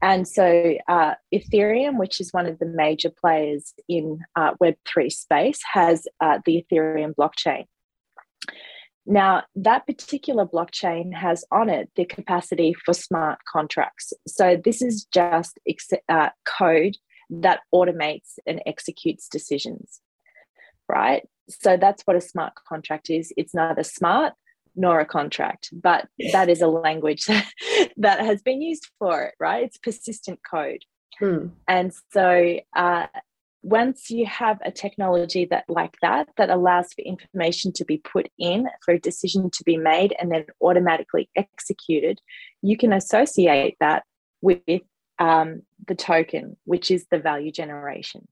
And 0.01 0.25
so 0.25 0.75
uh, 0.87 1.15
Ethereum, 1.33 1.97
which 1.97 2.21
is 2.21 2.31
one 2.31 2.45
of 2.45 2.57
the 2.59 2.67
major 2.67 3.09
players 3.09 3.73
in 3.89 4.19
uh, 4.37 4.53
Web3 4.63 5.11
space, 5.11 5.59
has 5.73 6.07
uh, 6.21 6.39
the 6.45 6.63
Ethereum 6.71 7.13
blockchain. 7.15 7.65
Now, 9.09 9.43
that 9.55 9.87
particular 9.87 10.45
blockchain 10.45 11.13
has 11.13 11.45
on 11.49 11.69
it 11.69 11.89
the 11.95 12.03
capacity 12.03 12.73
for 12.73 12.93
smart 12.93 13.39
contracts. 13.49 14.11
So, 14.27 14.57
this 14.61 14.81
is 14.81 15.05
just 15.13 15.59
uh, 16.09 16.29
code 16.45 16.97
that 17.29 17.61
automates 17.73 18.33
and 18.45 18.61
executes 18.65 19.29
decisions, 19.29 20.01
right? 20.89 21.23
So, 21.49 21.77
that's 21.77 22.03
what 22.03 22.17
a 22.17 22.21
smart 22.21 22.53
contract 22.67 23.09
is. 23.09 23.31
It's 23.37 23.55
neither 23.55 23.83
smart 23.83 24.33
nor 24.75 24.99
a 24.99 25.05
contract, 25.05 25.69
but 25.71 26.07
that 26.33 26.49
is 26.49 26.61
a 26.61 26.67
language 26.67 27.25
that 27.97 28.19
has 28.19 28.41
been 28.41 28.61
used 28.61 28.87
for 28.99 29.23
it, 29.23 29.35
right? 29.39 29.63
It's 29.63 29.77
persistent 29.77 30.39
code. 30.49 30.83
Hmm. 31.19 31.47
And 31.67 31.93
so, 32.11 32.59
uh, 32.75 33.07
once 33.67 34.09
you 34.09 34.25
have 34.25 34.57
a 34.63 34.71
technology 34.71 35.43
that 35.43 35.65
like 35.67 35.97
that 36.01 36.29
that 36.37 36.49
allows 36.49 36.93
for 36.93 37.01
information 37.01 37.73
to 37.73 37.83
be 37.83 37.97
put 37.97 38.29
in 38.39 38.65
for 38.81 38.93
a 38.93 38.99
decision 38.99 39.49
to 39.49 39.61
be 39.65 39.75
made 39.75 40.15
and 40.19 40.31
then 40.31 40.45
automatically 40.61 41.29
executed 41.35 42.21
you 42.61 42.77
can 42.77 42.93
associate 42.93 43.75
that 43.81 44.03
with 44.41 44.61
um, 45.19 45.63
the 45.85 45.95
token 45.95 46.55
which 46.63 46.89
is 46.89 47.07
the 47.11 47.19
value 47.19 47.51
generation. 47.51 48.25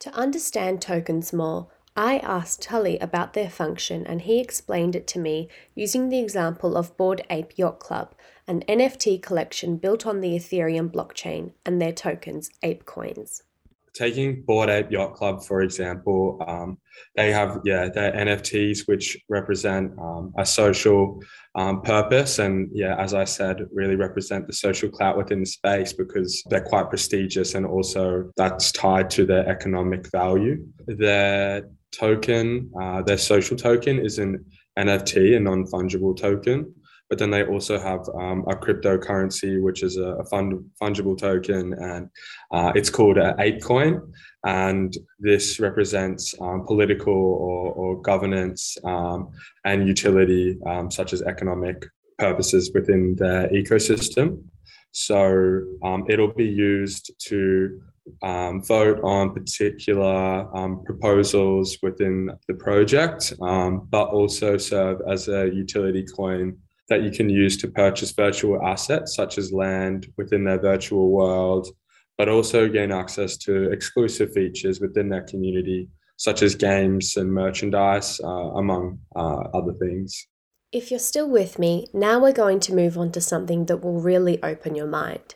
To 0.00 0.12
understand 0.14 0.82
tokens 0.82 1.32
more 1.32 1.68
I 1.94 2.18
asked 2.18 2.62
Tully 2.62 2.98
about 2.98 3.34
their 3.34 3.50
function 3.50 4.04
and 4.04 4.22
he 4.22 4.40
explained 4.40 4.96
it 4.96 5.06
to 5.08 5.20
me 5.20 5.48
using 5.76 6.08
the 6.08 6.18
example 6.18 6.76
of 6.76 6.96
Bored 6.96 7.24
Ape 7.30 7.56
Yacht 7.56 7.78
Club, 7.78 8.16
an 8.48 8.64
NFT 8.68 9.22
collection 9.22 9.76
built 9.76 10.06
on 10.06 10.20
the 10.20 10.34
Ethereum 10.34 10.90
blockchain 10.90 11.52
and 11.64 11.80
their 11.80 11.92
tokens, 11.92 12.50
Ape 12.64 12.84
Coins 12.84 13.42
taking 13.94 14.42
Bored 14.42 14.70
Ape 14.70 14.90
Yacht 14.90 15.14
Club, 15.14 15.44
for 15.44 15.62
example, 15.62 16.42
um, 16.46 16.78
they 17.16 17.30
have, 17.32 17.60
yeah, 17.64 17.88
their 17.88 18.12
NFTs, 18.12 18.86
which 18.86 19.18
represent 19.28 19.92
um, 19.98 20.32
a 20.38 20.46
social 20.46 21.22
um, 21.54 21.82
purpose. 21.82 22.38
And 22.38 22.70
yeah, 22.72 22.96
as 22.98 23.14
I 23.14 23.24
said, 23.24 23.66
really 23.72 23.96
represent 23.96 24.46
the 24.46 24.52
social 24.52 24.88
clout 24.88 25.16
within 25.16 25.40
the 25.40 25.46
space 25.46 25.92
because 25.92 26.42
they're 26.48 26.64
quite 26.64 26.88
prestigious 26.88 27.54
and 27.54 27.66
also 27.66 28.30
that's 28.36 28.72
tied 28.72 29.10
to 29.10 29.26
their 29.26 29.48
economic 29.48 30.10
value. 30.10 30.66
Their 30.86 31.68
token, 31.92 32.70
uh, 32.80 33.02
their 33.02 33.18
social 33.18 33.56
token 33.56 33.98
is 33.98 34.18
an 34.18 34.44
NFT, 34.78 35.36
a 35.36 35.40
non 35.40 35.64
fungible 35.64 36.16
token 36.16 36.74
but 37.12 37.18
then 37.18 37.30
they 37.30 37.44
also 37.44 37.78
have 37.78 38.08
um, 38.18 38.42
a 38.48 38.56
cryptocurrency, 38.56 39.60
which 39.60 39.82
is 39.82 39.98
a, 39.98 40.24
fund, 40.30 40.64
fungible 40.80 41.14
token, 41.14 41.74
and 41.74 42.08
uh, 42.52 42.72
it's 42.74 42.88
called 42.88 43.18
uh, 43.18 43.34
ApeCoin. 43.34 44.00
And 44.46 44.96
this 45.18 45.60
represents 45.60 46.34
um, 46.40 46.64
political 46.66 47.12
or, 47.12 47.72
or 47.74 48.00
governance 48.00 48.78
um, 48.84 49.28
and 49.66 49.86
utility, 49.86 50.56
um, 50.64 50.90
such 50.90 51.12
as 51.12 51.20
economic 51.20 51.84
purposes 52.18 52.70
within 52.72 53.14
their 53.16 53.46
ecosystem. 53.50 54.42
So 54.92 55.64
um, 55.84 56.06
it'll 56.08 56.32
be 56.32 56.46
used 56.46 57.12
to 57.26 57.78
um, 58.22 58.62
vote 58.62 59.00
on 59.04 59.34
particular 59.34 60.48
um, 60.56 60.82
proposals 60.82 61.76
within 61.82 62.30
the 62.48 62.54
project, 62.54 63.34
um, 63.42 63.86
but 63.90 64.08
also 64.08 64.56
serve 64.56 65.02
as 65.06 65.28
a 65.28 65.50
utility 65.52 66.06
coin 66.06 66.56
that 66.88 67.02
you 67.02 67.10
can 67.10 67.28
use 67.28 67.56
to 67.58 67.68
purchase 67.68 68.12
virtual 68.12 68.64
assets 68.66 69.14
such 69.14 69.38
as 69.38 69.52
land 69.52 70.06
within 70.16 70.44
their 70.44 70.58
virtual 70.58 71.10
world, 71.10 71.68
but 72.18 72.28
also 72.28 72.68
gain 72.68 72.92
access 72.92 73.36
to 73.38 73.70
exclusive 73.70 74.32
features 74.32 74.80
within 74.80 75.08
their 75.08 75.22
community, 75.22 75.88
such 76.16 76.42
as 76.42 76.54
games 76.54 77.16
and 77.16 77.32
merchandise, 77.32 78.20
uh, 78.22 78.26
among 78.26 78.98
uh, 79.16 79.42
other 79.54 79.72
things. 79.74 80.26
If 80.72 80.90
you're 80.90 81.00
still 81.00 81.28
with 81.28 81.58
me, 81.58 81.88
now 81.92 82.18
we're 82.18 82.32
going 82.32 82.60
to 82.60 82.74
move 82.74 82.96
on 82.96 83.12
to 83.12 83.20
something 83.20 83.66
that 83.66 83.84
will 83.84 84.00
really 84.00 84.42
open 84.42 84.74
your 84.74 84.86
mind. 84.86 85.34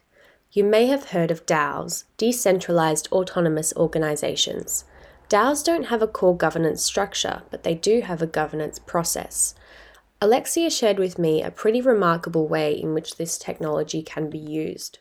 You 0.51 0.65
may 0.65 0.87
have 0.87 1.11
heard 1.11 1.31
of 1.31 1.45
DAOs, 1.45 2.05
decentralized 2.17 3.09
autonomous 3.13 3.75
organizations. 3.77 4.85
DAOs 5.29 5.63
don't 5.63 5.89
have 5.89 6.01
a 6.01 6.07
core 6.07 6.37
governance 6.37 6.83
structure, 6.83 7.43
but 7.51 7.65
they 7.65 7.75
do 7.75 8.01
have 8.01 8.23
a 8.23 8.27
governance 8.27 8.79
process. 8.79 9.55
Alexia 10.21 10.71
shared 10.71 10.99
with 10.99 11.19
me 11.19 11.43
a 11.43 11.51
pretty 11.51 11.83
remarkable 11.83 12.49
way 12.49 12.73
in 12.73 12.95
which 12.95 13.17
this 13.17 13.37
technology 13.37 14.03
can 14.03 14.31
be 14.31 14.39
used. 14.39 15.01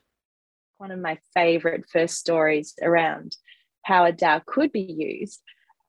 One 0.78 0.91
of 0.91 0.99
my 0.99 1.17
favorite 1.34 1.86
first 1.91 2.15
stories 2.15 2.73
around 2.82 3.38
how 3.84 4.06
a 4.06 4.12
DAO 4.12 4.45
could 4.45 4.73
be 4.73 4.82
used 4.82 5.41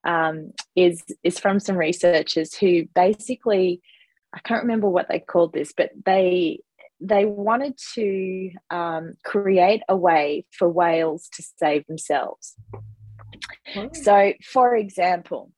um, 0.07 0.53
is, 0.77 1.03
is 1.25 1.41
from 1.41 1.59
some 1.59 1.77
researchers 1.77 2.55
who 2.55 2.85
basically, 2.95 3.81
I 4.33 4.39
can't 4.41 4.63
remember 4.63 4.89
what 4.89 5.09
they 5.09 5.19
called 5.19 5.53
this, 5.53 5.73
but 5.77 5.91
they 6.05 6.61
they 6.99 7.27
wanted 7.27 7.75
to 7.95 8.51
um, 8.71 9.15
create 9.23 9.83
a 9.87 9.95
way 9.95 10.47
for 10.51 10.67
whales 10.67 11.29
to 11.35 11.43
save 11.59 11.87
themselves. 11.87 12.55
Oh. 13.75 13.91
So, 13.93 14.33
for 14.43 14.75
example, 14.75 15.53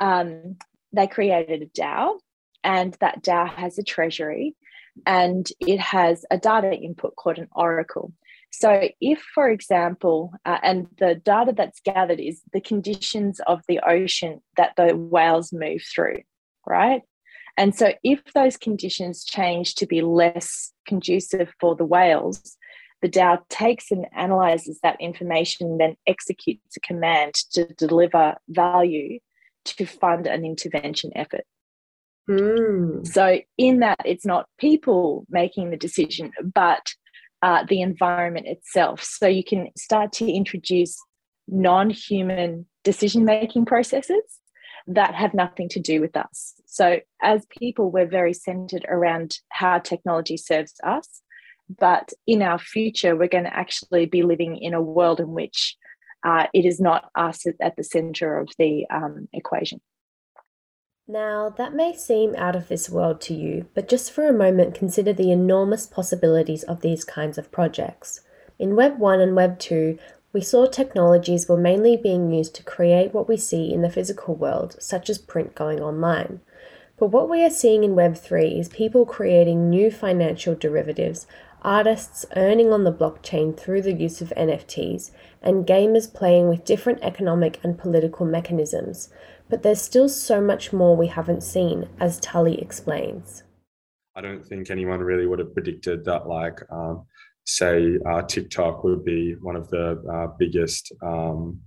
um, 0.00 0.56
they 0.92 1.06
created 1.06 1.62
a 1.62 1.66
DAO 1.66 2.18
and 2.64 2.96
that 3.00 3.22
DAO 3.22 3.48
has 3.48 3.78
a 3.78 3.82
treasury 3.82 4.54
and 5.06 5.50
it 5.60 5.78
has 5.78 6.24
a 6.30 6.38
data 6.38 6.72
input 6.72 7.16
called 7.16 7.38
an 7.38 7.48
oracle. 7.52 8.12
So, 8.50 8.88
if, 9.00 9.20
for 9.34 9.50
example, 9.50 10.32
uh, 10.46 10.58
and 10.62 10.86
the 10.98 11.14
data 11.16 11.52
that's 11.54 11.80
gathered 11.80 12.18
is 12.18 12.40
the 12.52 12.60
conditions 12.60 13.40
of 13.46 13.60
the 13.68 13.80
ocean 13.86 14.40
that 14.56 14.72
the 14.76 14.96
whales 14.96 15.52
move 15.52 15.82
through, 15.82 16.22
right? 16.66 17.02
And 17.58 17.74
so, 17.74 17.92
if 18.02 18.20
those 18.34 18.56
conditions 18.56 19.24
change 19.24 19.74
to 19.76 19.86
be 19.86 20.00
less 20.00 20.72
conducive 20.86 21.52
for 21.60 21.76
the 21.76 21.84
whales, 21.84 22.56
the 23.02 23.08
DAO 23.08 23.38
takes 23.48 23.90
and 23.90 24.06
analyzes 24.16 24.80
that 24.82 25.00
information, 25.00 25.78
then 25.78 25.96
executes 26.06 26.76
a 26.76 26.80
command 26.80 27.34
to 27.52 27.66
deliver 27.74 28.36
value 28.48 29.18
to 29.64 29.86
fund 29.86 30.26
an 30.26 30.44
intervention 30.44 31.10
effort. 31.14 31.44
Mm. 32.28 33.06
So, 33.06 33.40
in 33.56 33.80
that, 33.80 34.00
it's 34.04 34.26
not 34.26 34.48
people 34.58 35.26
making 35.30 35.70
the 35.70 35.76
decision, 35.76 36.32
but 36.42 36.86
uh, 37.42 37.64
the 37.68 37.80
environment 37.80 38.46
itself. 38.46 39.02
So, 39.02 39.26
you 39.26 39.44
can 39.44 39.68
start 39.76 40.12
to 40.14 40.30
introduce 40.30 40.96
non 41.46 41.90
human 41.90 42.66
decision 42.84 43.24
making 43.24 43.64
processes 43.64 44.22
that 44.86 45.14
have 45.14 45.34
nothing 45.34 45.68
to 45.70 45.80
do 45.80 46.00
with 46.00 46.16
us. 46.16 46.54
So, 46.66 47.00
as 47.22 47.46
people, 47.46 47.90
we're 47.90 48.06
very 48.06 48.34
centered 48.34 48.84
around 48.88 49.38
how 49.48 49.78
technology 49.78 50.36
serves 50.36 50.74
us 50.84 51.22
but 51.76 52.12
in 52.26 52.42
our 52.42 52.58
future, 52.58 53.14
we're 53.14 53.28
going 53.28 53.44
to 53.44 53.56
actually 53.56 54.06
be 54.06 54.22
living 54.22 54.56
in 54.56 54.74
a 54.74 54.82
world 54.82 55.20
in 55.20 55.32
which 55.32 55.76
uh, 56.24 56.46
it 56.54 56.64
is 56.64 56.80
not 56.80 57.10
us 57.14 57.44
at 57.60 57.76
the 57.76 57.84
center 57.84 58.38
of 58.38 58.48
the 58.58 58.86
um, 58.90 59.28
equation. 59.32 59.80
Now, 61.10 61.48
that 61.56 61.72
may 61.72 61.94
seem 61.94 62.36
out 62.36 62.54
of 62.54 62.68
this 62.68 62.90
world 62.90 63.22
to 63.22 63.34
you, 63.34 63.64
but 63.72 63.88
just 63.88 64.12
for 64.12 64.28
a 64.28 64.32
moment 64.32 64.74
consider 64.74 65.14
the 65.14 65.32
enormous 65.32 65.86
possibilities 65.86 66.64
of 66.64 66.82
these 66.82 67.02
kinds 67.02 67.38
of 67.38 67.50
projects. 67.50 68.20
In 68.58 68.76
Web 68.76 68.98
1 68.98 69.18
and 69.18 69.34
Web 69.34 69.58
2, 69.58 69.98
we 70.34 70.42
saw 70.42 70.66
technologies 70.66 71.48
were 71.48 71.56
mainly 71.56 71.96
being 71.96 72.30
used 72.30 72.54
to 72.56 72.62
create 72.62 73.14
what 73.14 73.26
we 73.26 73.38
see 73.38 73.72
in 73.72 73.80
the 73.80 73.88
physical 73.88 74.34
world, 74.34 74.76
such 74.80 75.08
as 75.08 75.16
print 75.16 75.54
going 75.54 75.80
online. 75.80 76.42
But 76.98 77.06
what 77.06 77.30
we 77.30 77.42
are 77.42 77.48
seeing 77.48 77.84
in 77.84 77.94
Web 77.94 78.14
3 78.14 78.60
is 78.60 78.68
people 78.68 79.06
creating 79.06 79.70
new 79.70 79.90
financial 79.90 80.54
derivatives, 80.54 81.26
artists 81.62 82.26
earning 82.36 82.70
on 82.70 82.84
the 82.84 82.92
blockchain 82.92 83.56
through 83.56 83.80
the 83.80 83.94
use 83.94 84.20
of 84.20 84.32
NFTs, 84.36 85.10
and 85.40 85.66
gamers 85.66 86.12
playing 86.12 86.48
with 86.48 86.66
different 86.66 86.98
economic 87.02 87.60
and 87.64 87.78
political 87.78 88.26
mechanisms. 88.26 89.08
But 89.48 89.62
there's 89.62 89.80
still 89.80 90.08
so 90.08 90.40
much 90.40 90.72
more 90.72 90.96
we 90.96 91.06
haven't 91.06 91.42
seen, 91.42 91.88
as 92.00 92.20
Tully 92.20 92.60
explains. 92.60 93.44
I 94.14 94.20
don't 94.20 94.44
think 94.44 94.70
anyone 94.70 95.00
really 95.00 95.26
would 95.26 95.38
have 95.38 95.54
predicted 95.54 96.04
that, 96.04 96.26
like, 96.26 96.60
um, 96.70 97.04
say, 97.44 97.98
uh, 98.06 98.22
TikTok 98.22 98.84
would 98.84 99.04
be 99.04 99.34
one 99.40 99.56
of 99.56 99.68
the 99.70 100.02
uh, 100.12 100.34
biggest 100.38 100.92
um, 101.02 101.60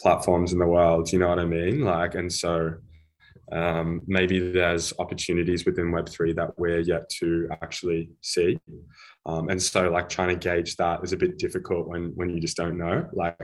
platforms 0.00 0.52
in 0.52 0.58
the 0.58 0.66
world. 0.66 1.12
You 1.12 1.20
know 1.20 1.28
what 1.28 1.38
I 1.38 1.44
mean? 1.44 1.84
Like, 1.84 2.16
and 2.16 2.30
so 2.30 2.74
um, 3.52 4.02
maybe 4.06 4.52
there's 4.52 4.92
opportunities 4.98 5.64
within 5.64 5.92
Web3 5.92 6.36
that 6.36 6.58
we're 6.58 6.80
yet 6.80 7.08
to 7.20 7.48
actually 7.62 8.10
see. 8.20 8.58
Um, 9.26 9.48
and 9.48 9.62
so 9.62 9.90
like 9.90 10.08
trying 10.08 10.28
to 10.28 10.36
gauge 10.36 10.76
that 10.76 11.04
is 11.04 11.12
a 11.12 11.16
bit 11.16 11.38
difficult 11.38 11.86
when 11.86 12.12
when 12.14 12.30
you 12.30 12.40
just 12.40 12.56
don't 12.56 12.78
know 12.78 13.06
like 13.12 13.36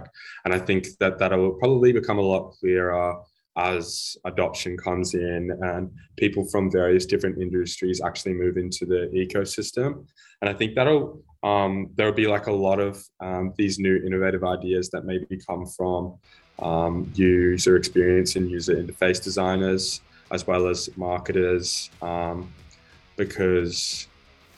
and 0.47 0.55
i 0.55 0.59
think 0.59 0.87
that 1.01 1.19
that'll 1.19 1.53
probably 1.53 1.93
become 1.93 2.19
a 2.19 2.23
lot 2.23 2.53
clearer 2.53 3.15
as 3.57 4.17
adoption 4.25 4.77
comes 4.77 5.15
in 5.15 5.51
and 5.63 5.91
people 6.17 6.45
from 6.45 6.71
various 6.71 7.07
different 7.07 7.41
industries 7.41 8.03
actually 8.03 8.35
move 8.35 8.57
into 8.57 8.85
the 8.85 9.09
ecosystem. 9.15 10.05
And 10.43 10.51
I 10.51 10.53
think 10.53 10.75
that'll 10.75 11.23
um, 11.43 11.91
there'll 11.97 12.13
be 12.13 12.27
like 12.27 12.49
a 12.49 12.53
lot 12.53 12.81
of 12.81 13.03
um, 13.21 13.55
these 13.57 13.79
new 13.79 13.97
innovative 14.05 14.45
ideas 14.45 14.91
that 14.91 15.05
maybe 15.05 15.39
come 15.47 15.67
from 15.67 16.15
um, 16.59 17.11
user 17.15 17.77
experience 17.77 18.37
and 18.37 18.51
user 18.51 18.75
interface 18.75 19.23
designers 19.23 20.01
as 20.33 20.47
well 20.47 20.67
as 20.67 20.91
marketers 20.97 21.91
um, 22.03 22.53
because 23.17 24.09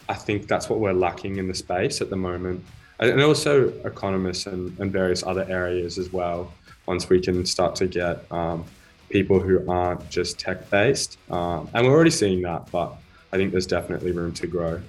I 0.08 0.14
think 0.14 0.48
that's 0.48 0.70
what 0.70 0.80
we're 0.80 0.94
lacking 0.94 1.36
in 1.36 1.46
the 1.46 1.54
space 1.54 2.00
at 2.00 2.10
the 2.10 2.16
moment. 2.16 2.64
And 3.00 3.20
also 3.22 3.68
economists 3.84 4.46
and, 4.46 4.76
and 4.80 4.90
various 4.90 5.22
other 5.22 5.46
areas 5.48 5.98
as 5.98 6.12
well 6.12 6.52
once 6.86 7.08
we 7.08 7.20
can 7.20 7.44
start 7.44 7.76
to 7.76 7.86
get 7.86 8.24
um, 8.32 8.64
people 9.08 9.40
who 9.40 9.68
aren't 9.68 10.08
just 10.10 10.38
tech 10.38 10.68
based. 10.70 11.18
Um, 11.30 11.68
and 11.74 11.86
we're 11.86 11.92
already 11.92 12.10
seeing 12.10 12.42
that, 12.42 12.70
but 12.70 12.96
I 13.32 13.36
think 13.36 13.52
there's 13.52 13.66
definitely 13.66 14.12
room 14.12 14.32
to 14.34 14.46
grow, 14.46 14.80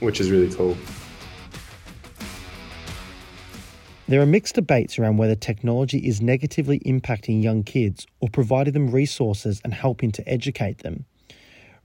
which 0.00 0.20
is 0.20 0.30
really 0.30 0.52
cool. 0.54 0.76
There 4.08 4.22
are 4.22 4.26
mixed 4.26 4.54
debates 4.54 4.98
around 4.98 5.18
whether 5.18 5.34
technology 5.34 5.98
is 5.98 6.22
negatively 6.22 6.78
impacting 6.80 7.42
young 7.42 7.62
kids 7.62 8.06
or 8.20 8.30
providing 8.30 8.72
them 8.72 8.90
resources 8.90 9.60
and 9.64 9.74
helping 9.74 10.12
to 10.12 10.26
educate 10.26 10.78
them. 10.78 11.04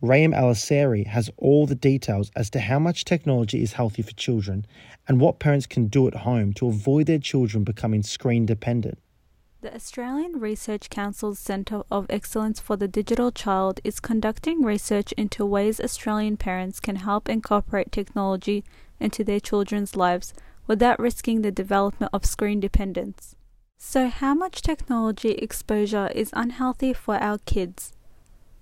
Rayam 0.02 0.34
Alasari 0.34 1.06
has 1.08 1.30
all 1.38 1.66
the 1.66 1.76
details 1.76 2.32
as 2.36 2.50
to 2.52 2.60
how 2.60 2.80
much 2.80 3.06
technology 3.06 3.62
is 3.62 3.74
healthy 3.74 4.02
for 4.02 4.14
children 4.14 4.66
and 5.08 5.20
what 5.20 5.40
parents 5.40 5.66
can 5.66 5.88
do 5.88 6.08
at 6.08 6.14
home 6.14 6.54
to 6.54 6.68
avoid 6.68 7.08
their 7.08 7.20
children 7.20 7.64
becoming 7.64 8.04
screen 8.04 8.46
dependent. 8.46 9.00
The 9.64 9.76
Australian 9.76 10.42
Research 10.42 10.90
Council's 10.90 11.40
Centre 11.40 11.84
of 11.90 12.06
Excellence 12.10 12.60
for 12.60 12.76
the 12.76 12.90
Digital 12.90 13.32
Child 13.32 13.80
is 13.86 14.02
conducting 14.02 14.62
research 14.62 15.14
into 15.14 15.46
ways 15.46 15.80
Australian 15.80 16.36
parents 16.36 16.82
can 16.82 16.98
help 16.98 17.30
incorporate 17.30 17.90
technology 17.90 18.66
into 19.00 19.24
their 19.24 19.40
children's 19.40 19.96
lives 19.96 20.34
without 20.68 21.00
risking 21.00 21.44
the 21.44 21.50
development 21.50 22.10
of 22.12 22.26
screen 22.26 22.60
dependence. 22.60 23.38
So, 23.78 24.10
how 24.10 24.34
much 24.34 24.64
technology 24.64 25.32
exposure 25.36 26.10
is 26.14 26.32
unhealthy 26.34 26.92
for 26.92 27.16
our 27.16 27.38
kids? 27.46 27.94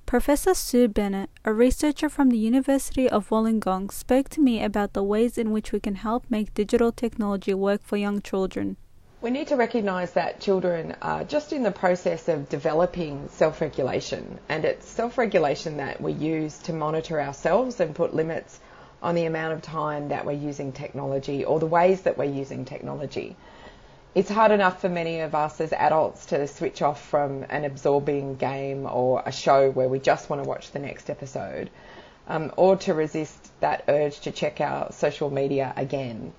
Professor 0.05 0.53
Sue 0.53 0.87
Bennett, 0.87 1.31
a 1.43 1.51
researcher 1.51 2.09
from 2.09 2.29
the 2.29 2.37
University 2.37 3.09
of 3.09 3.29
Wollongong, 3.29 3.91
spoke 3.91 4.29
to 4.29 4.39
me 4.39 4.63
about 4.63 4.93
the 4.93 5.01
ways 5.01 5.39
in 5.39 5.49
which 5.49 5.71
we 5.71 5.79
can 5.79 5.95
help 5.95 6.25
make 6.29 6.53
digital 6.53 6.91
technology 6.91 7.55
work 7.55 7.81
for 7.81 7.97
young 7.97 8.21
children. 8.21 8.77
We 9.21 9.29
need 9.29 9.49
to 9.49 9.55
recognise 9.55 10.13
that 10.13 10.39
children 10.39 10.95
are 10.99 11.23
just 11.23 11.53
in 11.53 11.61
the 11.61 11.69
process 11.69 12.27
of 12.27 12.49
developing 12.49 13.29
self 13.29 13.61
regulation, 13.61 14.39
and 14.49 14.65
it's 14.65 14.89
self 14.89 15.15
regulation 15.19 15.77
that 15.77 16.01
we 16.01 16.11
use 16.13 16.57
to 16.63 16.73
monitor 16.73 17.21
ourselves 17.21 17.79
and 17.79 17.93
put 17.93 18.15
limits 18.15 18.59
on 18.99 19.13
the 19.13 19.25
amount 19.25 19.53
of 19.53 19.61
time 19.61 20.07
that 20.09 20.25
we're 20.25 20.31
using 20.31 20.71
technology 20.71 21.45
or 21.45 21.59
the 21.59 21.67
ways 21.67 22.01
that 22.01 22.17
we're 22.17 22.23
using 22.23 22.65
technology. 22.65 23.35
It's 24.15 24.31
hard 24.31 24.51
enough 24.51 24.81
for 24.81 24.89
many 24.89 25.19
of 25.19 25.35
us 25.35 25.61
as 25.61 25.71
adults 25.71 26.25
to 26.27 26.47
switch 26.47 26.81
off 26.81 26.99
from 26.99 27.45
an 27.51 27.63
absorbing 27.63 28.37
game 28.37 28.87
or 28.87 29.21
a 29.23 29.31
show 29.31 29.69
where 29.69 29.87
we 29.87 29.99
just 29.99 30.31
want 30.31 30.41
to 30.41 30.49
watch 30.49 30.71
the 30.71 30.79
next 30.79 31.11
episode, 31.11 31.69
um, 32.27 32.51
or 32.57 32.75
to 32.77 32.95
resist 32.95 33.51
that 33.59 33.83
urge 33.87 34.19
to 34.21 34.31
check 34.31 34.59
our 34.61 34.91
social 34.93 35.29
media 35.29 35.73
again. 35.77 36.33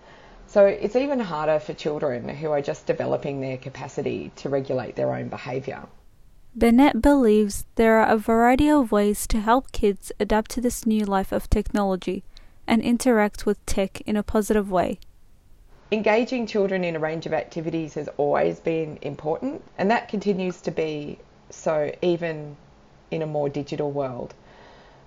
So 0.53 0.67
it's 0.67 0.97
even 0.97 1.19
harder 1.19 1.59
for 1.59 1.73
children 1.73 2.29
who 2.29 2.51
are 2.51 2.61
just 2.61 2.85
developing 2.85 3.41
their 3.41 3.57
capacity 3.57 4.33
to 4.37 4.51
regulate 4.51 4.97
their 4.97 5.15
own 5.15 5.29
behaviour. 5.29 5.85
Bennett 6.55 7.01
believes 7.01 7.65
there 7.77 7.97
are 8.01 8.13
a 8.13 8.19
variety 8.19 8.69
of 8.69 8.93
ways 8.93 9.27
to 9.29 9.41
help 9.41 9.73
kids 9.73 10.13
adapt 10.21 10.51
to 10.51 10.61
this 10.61 10.85
new 10.85 11.07
life 11.07 11.33
of 11.33 11.49
technology 11.49 12.23
and 12.67 12.83
interact 12.83 13.47
with 13.47 13.65
tech 13.65 14.03
in 14.03 14.15
a 14.15 14.23
positive 14.23 14.71
way. 14.71 14.99
Engaging 15.91 16.47
children 16.47 16.85
in 16.85 16.97
a 16.97 17.01
range 17.01 17.25
of 17.25 17.33
activities 17.33 17.95
has 17.95 18.11
always 18.19 18.61
been 18.61 18.99
important, 19.01 19.63
and 19.79 19.91
that 19.91 20.11
continues 20.11 20.61
to 20.61 20.71
be 20.71 21.19
so 21.49 21.91
even 22.03 22.59
in 23.11 23.23
a 23.23 23.27
more 23.27 23.49
digital 23.49 23.91
world. 23.91 24.35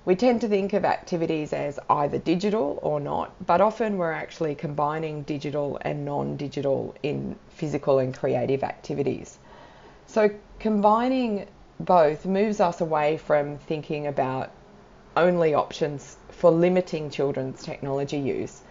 We 0.06 0.16
tend 0.16 0.42
to 0.42 0.48
think 0.48 0.74
of 0.74 0.86
activities 0.86 1.52
as 1.52 1.80
either 1.90 2.20
digital 2.20 2.78
or 2.84 3.00
not, 3.00 3.32
but 3.44 3.60
often 3.60 3.98
we're 3.98 4.12
actually 4.12 4.54
combining 4.54 5.24
digital 5.24 5.80
and 5.82 6.06
non 6.06 6.38
digital 6.38 6.94
in 7.02 7.36
physical 7.50 7.98
and 7.98 8.16
creative 8.16 8.64
activities. 8.64 9.40
So, 10.06 10.30
combining 10.60 11.48
both 11.80 12.24
moves 12.24 12.60
us 12.60 12.82
away 12.82 13.18
from 13.18 13.58
thinking 13.58 14.06
about 14.06 14.52
only 15.18 15.56
options 15.56 16.18
for 16.30 16.52
limiting 16.52 17.10
children's 17.10 17.64
technology 17.64 18.20
use. 18.20 18.62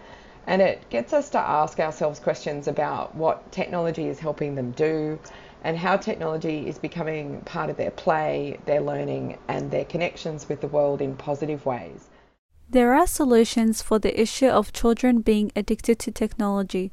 And 0.46 0.62
it 0.62 0.88
gets 0.88 1.12
us 1.12 1.30
to 1.30 1.38
ask 1.38 1.80
ourselves 1.80 2.20
questions 2.20 2.68
about 2.68 3.14
what 3.16 3.50
technology 3.50 4.06
is 4.06 4.20
helping 4.20 4.54
them 4.54 4.70
do 4.70 5.18
and 5.64 5.78
how 5.78 5.96
technology 5.96 6.68
is 6.68 6.78
becoming 6.78 7.40
part 7.40 7.70
of 7.70 7.76
their 7.78 7.90
play, 7.90 8.58
their 8.66 8.82
learning, 8.82 9.38
and 9.48 9.70
their 9.70 9.86
connections 9.86 10.48
with 10.48 10.60
the 10.60 10.68
world 10.68 11.00
in 11.00 11.16
positive 11.16 11.64
ways. 11.64 12.10
There 12.68 12.94
are 12.94 13.06
solutions 13.06 13.80
for 13.80 13.98
the 13.98 14.20
issue 14.20 14.48
of 14.48 14.72
children 14.72 15.22
being 15.22 15.50
addicted 15.56 15.98
to 16.00 16.10
technology. 16.10 16.92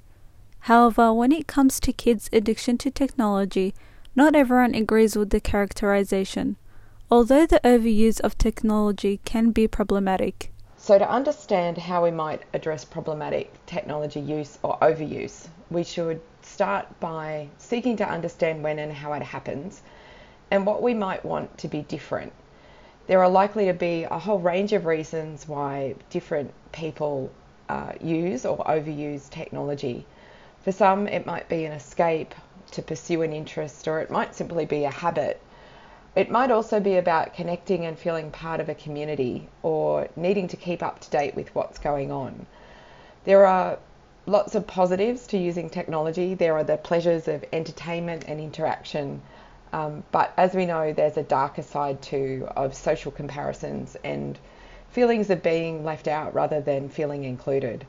However, 0.61 1.13
when 1.13 1.31
it 1.31 1.47
comes 1.47 1.79
to 1.81 1.91
kids' 1.91 2.29
addiction 2.31 2.77
to 2.79 2.91
technology, 2.91 3.73
not 4.15 4.35
everyone 4.35 4.75
agrees 4.75 5.15
with 5.15 5.31
the 5.31 5.39
characterization, 5.39 6.55
although 7.09 7.45
the 7.45 7.61
overuse 7.63 8.21
of 8.21 8.37
technology 8.37 9.19
can 9.25 9.51
be 9.51 9.67
problematic. 9.67 10.51
So, 10.77 10.97
to 10.97 11.09
understand 11.09 11.77
how 11.77 12.03
we 12.03 12.11
might 12.11 12.43
address 12.53 12.85
problematic 12.85 13.53
technology 13.65 14.19
use 14.19 14.57
or 14.63 14.77
overuse, 14.79 15.47
we 15.69 15.83
should 15.83 16.21
start 16.51 16.99
by 16.99 17.47
seeking 17.57 17.97
to 17.97 18.07
understand 18.07 18.63
when 18.63 18.79
and 18.79 18.91
how 18.91 19.13
it 19.13 19.23
happens 19.23 19.81
and 20.51 20.65
what 20.65 20.83
we 20.83 20.93
might 20.93 21.23
want 21.23 21.57
to 21.59 21.67
be 21.67 21.81
different. 21.83 22.33
There 23.07 23.23
are 23.23 23.29
likely 23.29 23.65
to 23.65 23.73
be 23.73 24.03
a 24.03 24.19
whole 24.19 24.39
range 24.39 24.73
of 24.73 24.85
reasons 24.85 25.47
why 25.47 25.95
different 26.09 26.51
people 26.71 27.31
uh, 27.69 27.93
use 28.01 28.45
or 28.45 28.57
overuse 28.65 29.29
technology. 29.29 30.05
For 30.63 30.71
some, 30.71 31.07
it 31.07 31.25
might 31.25 31.47
be 31.49 31.65
an 31.65 31.71
escape 31.71 32.35
to 32.71 32.81
pursue 32.81 33.21
an 33.21 33.33
interest, 33.33 33.87
or 33.87 33.99
it 33.99 34.11
might 34.11 34.35
simply 34.35 34.65
be 34.65 34.83
a 34.83 34.91
habit. 34.91 35.41
It 36.15 36.29
might 36.29 36.51
also 36.51 36.79
be 36.79 36.97
about 36.97 37.33
connecting 37.33 37.85
and 37.85 37.97
feeling 37.97 38.31
part 38.31 38.59
of 38.59 38.67
a 38.67 38.75
community 38.75 39.47
or 39.63 40.09
needing 40.15 40.47
to 40.49 40.57
keep 40.57 40.83
up 40.83 40.99
to 40.99 41.09
date 41.09 41.35
with 41.35 41.55
what's 41.55 41.79
going 41.79 42.11
on. 42.11 42.45
There 43.23 43.45
are 43.45 43.79
lots 44.25 44.55
of 44.55 44.67
positives 44.67 45.27
to 45.27 45.37
using 45.37 45.69
technology. 45.69 46.33
There 46.33 46.55
are 46.55 46.63
the 46.63 46.77
pleasures 46.77 47.27
of 47.27 47.43
entertainment 47.51 48.25
and 48.27 48.39
interaction. 48.39 49.21
Um, 49.73 50.03
but 50.11 50.33
as 50.37 50.53
we 50.53 50.65
know, 50.65 50.93
there's 50.93 51.17
a 51.17 51.23
darker 51.23 51.61
side 51.63 52.01
too 52.01 52.47
of 52.55 52.75
social 52.75 53.11
comparisons 53.11 53.95
and 54.03 54.37
feelings 54.89 55.29
of 55.29 55.41
being 55.41 55.83
left 55.83 56.07
out 56.07 56.33
rather 56.33 56.61
than 56.61 56.89
feeling 56.89 57.23
included. 57.23 57.85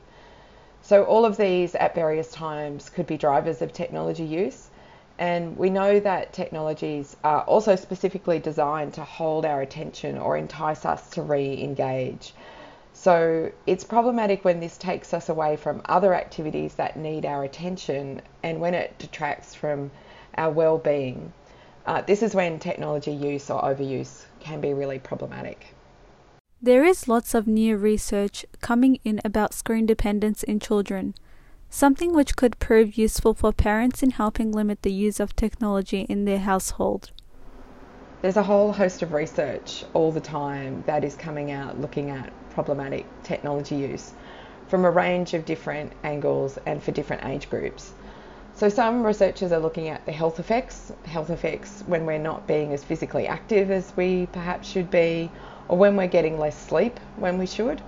So, 0.81 1.03
all 1.03 1.25
of 1.25 1.37
these 1.37 1.75
at 1.75 1.95
various 1.95 2.31
times 2.31 2.89
could 2.89 3.07
be 3.07 3.17
drivers 3.17 3.61
of 3.61 3.71
technology 3.71 4.23
use. 4.23 4.69
And 5.19 5.57
we 5.57 5.69
know 5.69 5.99
that 5.99 6.33
technologies 6.33 7.15
are 7.23 7.41
also 7.41 7.75
specifically 7.75 8.39
designed 8.39 8.95
to 8.95 9.03
hold 9.03 9.45
our 9.45 9.61
attention 9.61 10.17
or 10.17 10.35
entice 10.35 10.85
us 10.85 11.09
to 11.11 11.21
re 11.21 11.61
engage. 11.61 12.33
So 13.03 13.51
it's 13.67 13.83
problematic 13.83 14.45
when 14.45 14.61
this 14.61 14.77
takes 14.77 15.13
us 15.13 15.27
away 15.27 15.57
from 15.57 15.81
other 15.83 16.13
activities 16.13 16.75
that 16.75 16.95
need 16.95 17.25
our 17.25 17.43
attention 17.43 18.21
and 18.43 18.61
when 18.61 18.73
it 18.73 18.97
detracts 18.97 19.53
from 19.53 19.91
our 20.37 20.49
well 20.49 20.77
being. 20.77 21.33
Uh, 21.85 22.01
this 22.03 22.23
is 22.23 22.33
when 22.33 22.59
technology 22.59 23.11
use 23.11 23.49
or 23.49 23.61
overuse 23.61 24.23
can 24.39 24.61
be 24.61 24.73
really 24.73 24.99
problematic. 24.99 25.75
There 26.61 26.85
is 26.85 27.09
lots 27.09 27.33
of 27.33 27.45
new 27.45 27.75
research 27.75 28.45
coming 28.61 28.99
in 29.03 29.19
about 29.25 29.53
screen 29.53 29.85
dependence 29.85 30.41
in 30.41 30.61
children, 30.61 31.13
something 31.69 32.13
which 32.13 32.37
could 32.37 32.57
prove 32.57 32.97
useful 32.97 33.33
for 33.33 33.51
parents 33.51 34.01
in 34.01 34.11
helping 34.11 34.53
limit 34.53 34.81
the 34.81 34.93
use 34.93 35.19
of 35.19 35.35
technology 35.35 36.05
in 36.07 36.23
their 36.23 36.39
household. 36.39 37.11
There's 38.21 38.37
a 38.37 38.43
whole 38.43 38.71
host 38.71 39.01
of 39.01 39.11
research 39.11 39.83
all 39.93 40.13
the 40.13 40.21
time 40.21 40.85
that 40.87 41.03
is 41.03 41.15
coming 41.15 41.51
out 41.51 41.81
looking 41.81 42.09
at 42.09 42.31
problematic 42.53 43.05
technology 43.23 43.75
use 43.75 44.13
from 44.67 44.85
a 44.85 44.91
range 44.91 45.33
of 45.33 45.45
different 45.45 45.91
angles 46.03 46.57
and 46.65 46.81
for 46.81 46.91
different 46.91 47.25
age 47.25 47.49
groups. 47.49 47.93
So, 48.55 48.69
some 48.69 49.03
researchers 49.03 49.51
are 49.51 49.59
looking 49.59 49.89
at 49.89 50.05
the 50.05 50.11
health 50.11 50.39
effects, 50.39 50.91
health 51.05 51.29
effects 51.29 51.83
when 51.87 52.05
we're 52.05 52.19
not 52.19 52.47
being 52.47 52.71
as 52.71 52.83
physically 52.83 53.27
active 53.27 53.71
as 53.71 53.91
we 53.97 54.27
perhaps 54.27 54.67
should 54.67 54.91
be, 54.91 55.31
or 55.67 55.77
when 55.77 55.95
we're 55.95 56.07
getting 56.07 56.39
less 56.39 56.57
sleep 56.57 56.99
when 57.17 57.37
we 57.37 57.47
should. 57.47 57.81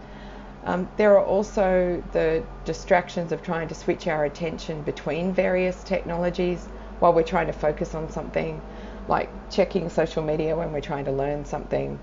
Um, 0.64 0.90
there 0.98 1.16
are 1.18 1.24
also 1.24 2.04
the 2.12 2.44
distractions 2.66 3.32
of 3.32 3.44
trying 3.44 3.68
to 3.68 3.76
switch 3.76 4.08
our 4.08 4.26
attention 4.26 4.82
between 4.82 5.32
various 5.32 5.84
technologies 5.84 6.68
while 7.00 7.14
we're 7.14 7.24
trying 7.24 7.48
to 7.48 7.54
focus 7.54 7.94
on 7.94 8.10
something, 8.10 8.60
like 9.08 9.30
checking 9.52 9.90
social 9.90 10.24
media 10.24 10.56
when 10.56 10.74
we're 10.74 10.82
trying 10.82 11.06
to 11.06 11.12
learn 11.12 11.46
something, 11.46 12.00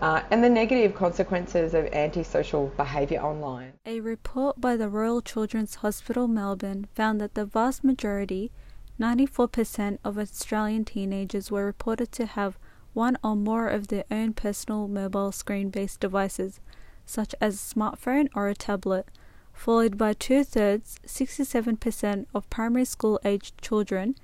uh, 0.00 0.22
and 0.30 0.42
the 0.42 0.48
negative 0.48 0.94
consequences 0.94 1.74
of 1.74 1.86
antisocial 1.86 2.68
behaviour 2.76 3.20
online. 3.20 3.72
A 3.84 4.00
report 4.00 4.60
by 4.60 4.76
the 4.76 4.88
Royal 4.88 5.20
Children's 5.20 5.76
Hospital 5.76 6.26
Melbourne 6.26 6.86
found 6.94 7.20
that 7.20 7.34
the 7.34 7.44
vast 7.44 7.84
majority, 7.84 8.50
94% 8.98 9.98
of 10.02 10.18
Australian 10.18 10.84
teenagers, 10.84 11.50
were 11.50 11.66
reported 11.66 12.12
to 12.12 12.26
have 12.26 12.58
one 12.92 13.16
or 13.22 13.36
more 13.36 13.68
of 13.68 13.88
their 13.88 14.04
own 14.10 14.32
personal 14.32 14.88
mobile 14.88 15.32
screen 15.32 15.70
based 15.70 16.00
devices, 16.00 16.60
such 17.04 17.34
as 17.40 17.54
a 17.54 17.74
smartphone 17.74 18.28
or 18.34 18.48
a 18.48 18.54
tablet, 18.54 19.06
followed 19.52 19.98
by 19.98 20.14
two 20.14 20.42
thirds, 20.42 20.98
67% 21.06 22.26
of 22.34 22.48
primary 22.50 22.84
school 22.84 23.20
aged 23.24 23.60
children, 23.60 24.14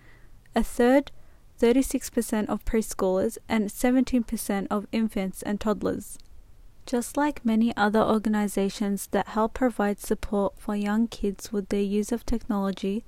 a 0.55 0.63
third, 0.63 1.13
36% 1.61 2.49
of 2.49 2.65
preschoolers, 2.65 3.39
and 3.49 3.69
17% 3.69 4.67
of 4.71 4.87
infants 4.93 5.43
and 5.43 5.61
toddlers. 5.61 6.19
Just 6.87 7.17
like 7.17 7.45
many 7.45 7.77
other 7.77 8.01
organizations 8.01 9.09
that 9.09 9.29
help 9.29 9.55
provide 9.55 9.99
support 9.99 10.59
for 10.59 10.77
young 10.77 11.09
kids 11.09 11.53
with 11.53 11.69
their 11.69 11.81
use 11.81 12.13
of 12.13 12.25
technology, 12.25 13.05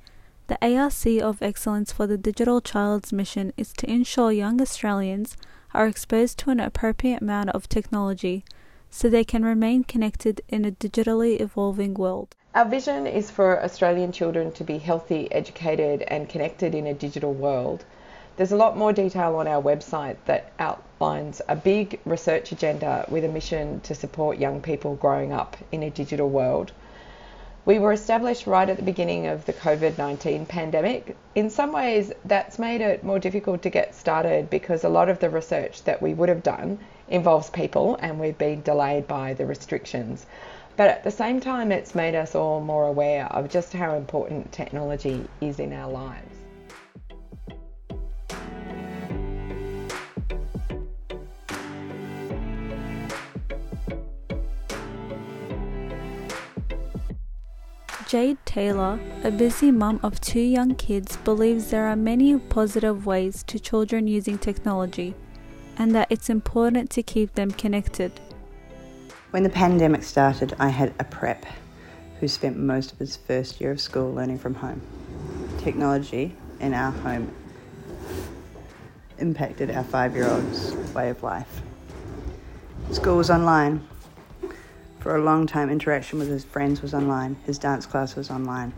the 0.48 0.58
ARC 0.62 1.06
of 1.22 1.42
Excellence 1.42 1.92
for 1.92 2.06
the 2.06 2.16
Digital 2.16 2.60
Child's 2.60 3.12
mission 3.12 3.52
is 3.56 3.72
to 3.74 3.90
ensure 3.90 4.32
young 4.32 4.60
Australians 4.60 5.36
are 5.74 5.86
exposed 5.86 6.38
to 6.38 6.50
an 6.50 6.58
appropriate 6.58 7.20
amount 7.20 7.50
of 7.50 7.68
technology 7.68 8.44
so 8.90 9.08
they 9.08 9.24
can 9.24 9.44
remain 9.44 9.84
connected 9.84 10.40
in 10.48 10.64
a 10.64 10.72
digitally 10.72 11.38
evolving 11.40 11.94
world. 11.94 12.34
Our 12.54 12.64
vision 12.64 13.06
is 13.06 13.30
for 13.30 13.62
Australian 13.62 14.10
children 14.10 14.50
to 14.52 14.64
be 14.64 14.78
healthy, 14.78 15.30
educated, 15.30 16.02
and 16.08 16.28
connected 16.28 16.74
in 16.74 16.86
a 16.86 16.94
digital 16.94 17.34
world. 17.34 17.84
There's 18.38 18.52
a 18.52 18.56
lot 18.56 18.76
more 18.76 18.92
detail 18.92 19.34
on 19.34 19.48
our 19.48 19.60
website 19.60 20.14
that 20.26 20.52
outlines 20.60 21.42
a 21.48 21.56
big 21.56 21.98
research 22.04 22.52
agenda 22.52 23.04
with 23.08 23.24
a 23.24 23.28
mission 23.28 23.80
to 23.80 23.96
support 23.96 24.38
young 24.38 24.60
people 24.60 24.94
growing 24.94 25.32
up 25.32 25.56
in 25.72 25.82
a 25.82 25.90
digital 25.90 26.30
world. 26.30 26.70
We 27.64 27.80
were 27.80 27.90
established 27.90 28.46
right 28.46 28.68
at 28.68 28.76
the 28.76 28.84
beginning 28.84 29.26
of 29.26 29.44
the 29.44 29.52
COVID 29.54 29.98
19 29.98 30.46
pandemic. 30.46 31.16
In 31.34 31.50
some 31.50 31.72
ways, 31.72 32.12
that's 32.24 32.60
made 32.60 32.80
it 32.80 33.02
more 33.02 33.18
difficult 33.18 33.62
to 33.62 33.70
get 33.70 33.96
started 33.96 34.50
because 34.50 34.84
a 34.84 34.88
lot 34.88 35.08
of 35.08 35.18
the 35.18 35.30
research 35.30 35.82
that 35.82 36.00
we 36.00 36.14
would 36.14 36.28
have 36.28 36.44
done 36.44 36.78
involves 37.08 37.50
people 37.50 37.96
and 38.00 38.20
we've 38.20 38.38
been 38.38 38.62
delayed 38.62 39.08
by 39.08 39.34
the 39.34 39.46
restrictions. 39.46 40.26
But 40.76 40.90
at 40.90 41.02
the 41.02 41.10
same 41.10 41.40
time, 41.40 41.72
it's 41.72 41.96
made 41.96 42.14
us 42.14 42.36
all 42.36 42.60
more 42.60 42.86
aware 42.86 43.26
of 43.32 43.50
just 43.50 43.72
how 43.72 43.96
important 43.96 44.52
technology 44.52 45.26
is 45.40 45.58
in 45.58 45.72
our 45.72 45.90
lives. 45.90 46.37
Jade 58.08 58.38
Taylor, 58.46 58.98
a 59.22 59.30
busy 59.30 59.70
mum 59.70 60.00
of 60.02 60.18
two 60.18 60.40
young 60.40 60.74
kids, 60.76 61.18
believes 61.18 61.70
there 61.70 61.84
are 61.84 61.94
many 61.94 62.38
positive 62.38 63.04
ways 63.04 63.42
to 63.48 63.58
children 63.58 64.08
using 64.08 64.38
technology 64.38 65.14
and 65.76 65.94
that 65.94 66.06
it's 66.08 66.30
important 66.30 66.88
to 66.88 67.02
keep 67.02 67.34
them 67.34 67.50
connected. 67.50 68.18
When 69.30 69.42
the 69.42 69.50
pandemic 69.50 70.02
started, 70.02 70.56
I 70.58 70.70
had 70.70 70.94
a 70.98 71.04
prep 71.04 71.44
who 72.18 72.28
spent 72.28 72.56
most 72.56 72.92
of 72.92 72.98
his 72.98 73.14
first 73.14 73.60
year 73.60 73.72
of 73.72 73.80
school 73.80 74.14
learning 74.14 74.38
from 74.38 74.54
home. 74.54 74.80
Technology 75.58 76.34
in 76.60 76.72
our 76.72 76.92
home 76.92 77.30
impacted 79.18 79.70
our 79.70 79.84
five 79.84 80.14
year 80.14 80.28
old's 80.28 80.72
way 80.94 81.10
of 81.10 81.22
life. 81.22 81.62
School 82.90 83.16
was 83.16 83.30
online, 83.30 83.86
for 85.00 85.14
a 85.16 85.22
long 85.22 85.46
time, 85.46 85.70
interaction 85.70 86.18
with 86.18 86.28
his 86.28 86.44
friends 86.44 86.82
was 86.82 86.92
online, 86.92 87.36
his 87.46 87.58
dance 87.58 87.86
class 87.86 88.16
was 88.16 88.30
online. 88.30 88.72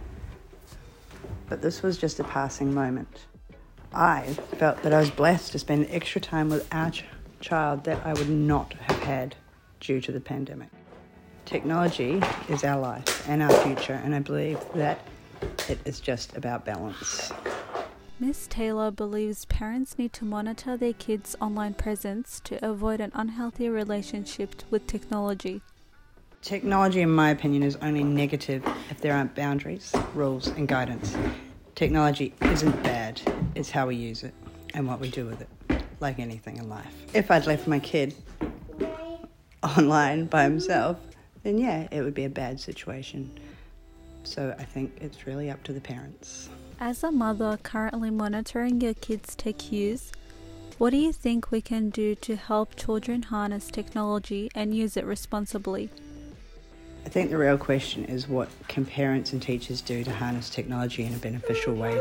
But 1.49 1.63
this 1.63 1.83
was 1.83 1.99
just 1.99 2.21
a 2.21 2.25
passing 2.25 2.75
moment. 2.75 3.27
I 3.93 4.23
felt 4.59 4.83
that 4.83 4.93
I 4.93 5.01
was 5.01 5.11
blessed 5.11 5.53
to 5.53 5.59
spend 5.59 5.89
extra 5.91 6.21
time 6.21 6.49
with 6.49 6.69
our 6.73 6.91
ch- 6.91 7.05
child 7.41 7.85
that 7.85 8.05
I 8.07 8.13
would 8.13 8.29
not 8.29 8.75
have 8.75 9.03
had 9.03 9.35
due 9.81 10.01
to 10.03 10.13
the 10.13 10.21
pandemic. 10.21 10.69
Technology 11.47 12.23
is 12.49 12.63
our 12.63 12.81
life 12.81 13.29
and 13.29 13.43
our 13.43 13.53
future, 13.65 14.01
and 14.05 14.15
I 14.15 14.21
believe 14.21 14.61
that 14.75 15.01
it 15.69 15.81
is 15.85 15.99
just 15.99 16.37
about 16.37 16.65
balance. 16.65 17.33
Miss 18.23 18.47
Taylor 18.47 18.91
believes 18.91 19.47
parents 19.47 19.97
need 19.97 20.13
to 20.13 20.27
monitor 20.27 20.77
their 20.77 20.93
kids' 20.93 21.35
online 21.41 21.73
presence 21.73 22.39
to 22.41 22.63
avoid 22.63 23.01
an 23.01 23.11
unhealthy 23.15 23.67
relationship 23.71 24.63
with 24.69 24.87
technology. 24.87 25.63
Technology, 26.43 27.01
in 27.01 27.11
my 27.11 27.31
opinion, 27.31 27.63
is 27.63 27.77
only 27.77 28.05
negative 28.05 28.63
if 28.91 29.01
there 29.01 29.15
aren't 29.15 29.35
boundaries, 29.35 29.95
rules, 30.15 30.49
and 30.49 30.69
guidance. 30.69 31.17
Technology 31.75 32.35
isn't 32.43 32.83
bad, 32.83 33.23
it's 33.55 33.71
how 33.71 33.87
we 33.87 33.97
use 33.97 34.23
it 34.23 34.35
and 34.75 34.87
what 34.87 35.01
we 35.01 35.09
do 35.09 35.25
with 35.25 35.41
it, 35.41 35.83
like 36.01 36.19
anything 36.19 36.59
in 36.59 36.69
life. 36.69 36.93
If 37.15 37.31
I'd 37.31 37.47
left 37.47 37.67
my 37.67 37.79
kid 37.79 38.15
online 39.63 40.27
by 40.27 40.43
himself, 40.43 40.99
then 41.43 41.57
yeah, 41.57 41.89
it 41.91 42.03
would 42.03 42.13
be 42.15 42.27
a 42.27 42.31
bad 42.31 42.61
situation. 42.61 43.31
So 44.25 44.55
I 44.59 44.65
think 44.65 44.99
it's 45.01 45.27
really 45.27 45.51
up 45.51 45.63
to 45.63 45.73
the 45.73 45.81
parents. 45.81 46.51
As 46.83 47.05
a 47.05 47.13
mother 47.13 47.59
currently 47.63 48.09
monitoring 48.09 48.81
your 48.81 48.95
kids' 48.95 49.37
tech 49.37 49.71
use, 49.71 50.13
what 50.79 50.91
do 50.91 50.97
you 50.97 51.13
think 51.13 51.51
we 51.51 51.61
can 51.61 51.91
do 51.91 52.15
to 52.15 52.37
help 52.37 52.75
children 52.75 53.25
harness 53.25 53.71
technology 53.71 54.51
and 54.55 54.75
use 54.75 54.97
it 54.97 55.05
responsibly? 55.05 55.91
I 57.05 57.11
think 57.11 57.29
the 57.29 57.37
real 57.37 57.59
question 57.59 58.07
is 58.07 58.27
what 58.27 58.49
can 58.67 58.87
parents 58.87 59.35
and 59.35 59.43
teachers 59.43 59.83
do 59.83 60.03
to 60.05 60.11
harness 60.11 60.49
technology 60.49 61.05
in 61.05 61.13
a 61.13 61.19
beneficial 61.19 61.75
way? 61.75 62.01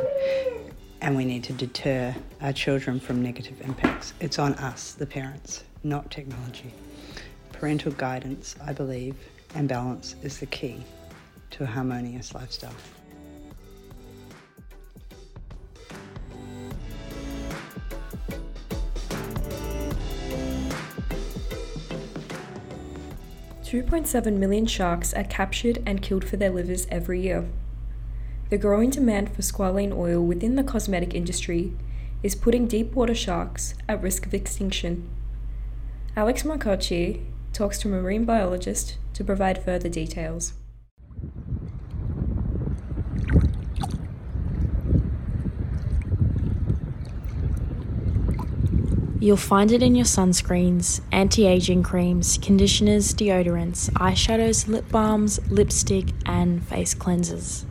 And 1.02 1.18
we 1.18 1.26
need 1.26 1.44
to 1.44 1.54
deter 1.54 2.15
our 2.39 2.54
children 2.54 3.02
from 3.02 3.22
negative 3.22 3.60
impacts. 3.60 4.13
It's 4.22 4.39
on 4.39 4.54
us, 4.54 4.94
the 4.94 5.06
parents, 5.06 5.65
not 5.84 6.10
technology. 6.10 6.74
Parental 7.52 7.92
guidance, 7.92 8.56
I 8.65 8.72
believe, 8.72 9.18
and 9.56 9.68
balance 9.68 10.15
is 10.24 10.39
the 10.39 10.46
key 10.46 10.86
to 11.50 11.63
a 11.63 11.68
harmonious 11.68 12.34
lifestyle. 12.34 12.72
2.7 23.70 24.34
million 24.38 24.65
sharks 24.65 25.13
are 25.13 25.24
captured 25.24 25.78
and 25.86 26.02
killed 26.02 26.28
for 26.28 26.38
their 26.38 26.50
livers 26.50 26.88
every 26.90 27.22
year. 27.22 27.48
The 28.50 28.58
growing 28.58 28.90
demand 28.90 29.30
for 29.36 29.44
squalene 29.44 29.96
oil 29.96 30.26
within 30.26 30.56
the 30.56 30.63
cosmetic 30.63 31.13
industry 31.13 31.74
is 32.24 32.34
putting 32.34 32.65
deep 32.65 32.94
water 32.94 33.13
sharks 33.13 33.76
at 33.88 34.02
risk 34.02 34.26
of 34.26 34.34
extinction. 34.34 35.08
Alex 36.15 36.42
Marcocci 36.42 37.24
talks 37.54 37.78
to 37.78 37.88
a 37.90 37.92
marine 37.92 38.26
biologist 38.26 38.98
to 39.13 39.24
provide 39.24 39.63
further 39.63 39.88
details. 39.88 40.54
You'll 49.22 49.36
find 49.36 49.74
it 49.74 49.84
in 49.84 49.96
your 49.96 50.06
sunscreens, 50.06 51.02
anti 51.12 51.46
aging 51.46 51.84
creams, 51.84 52.38
conditioners, 52.38 53.13
deodorants, 53.13 53.90
eyeshadows, 53.92 54.70
lip 54.70 54.88
balms, 54.90 55.42
lipstick, 55.52 56.13
and 56.26 56.65
face 56.65 56.96
cleansers. 56.96 57.65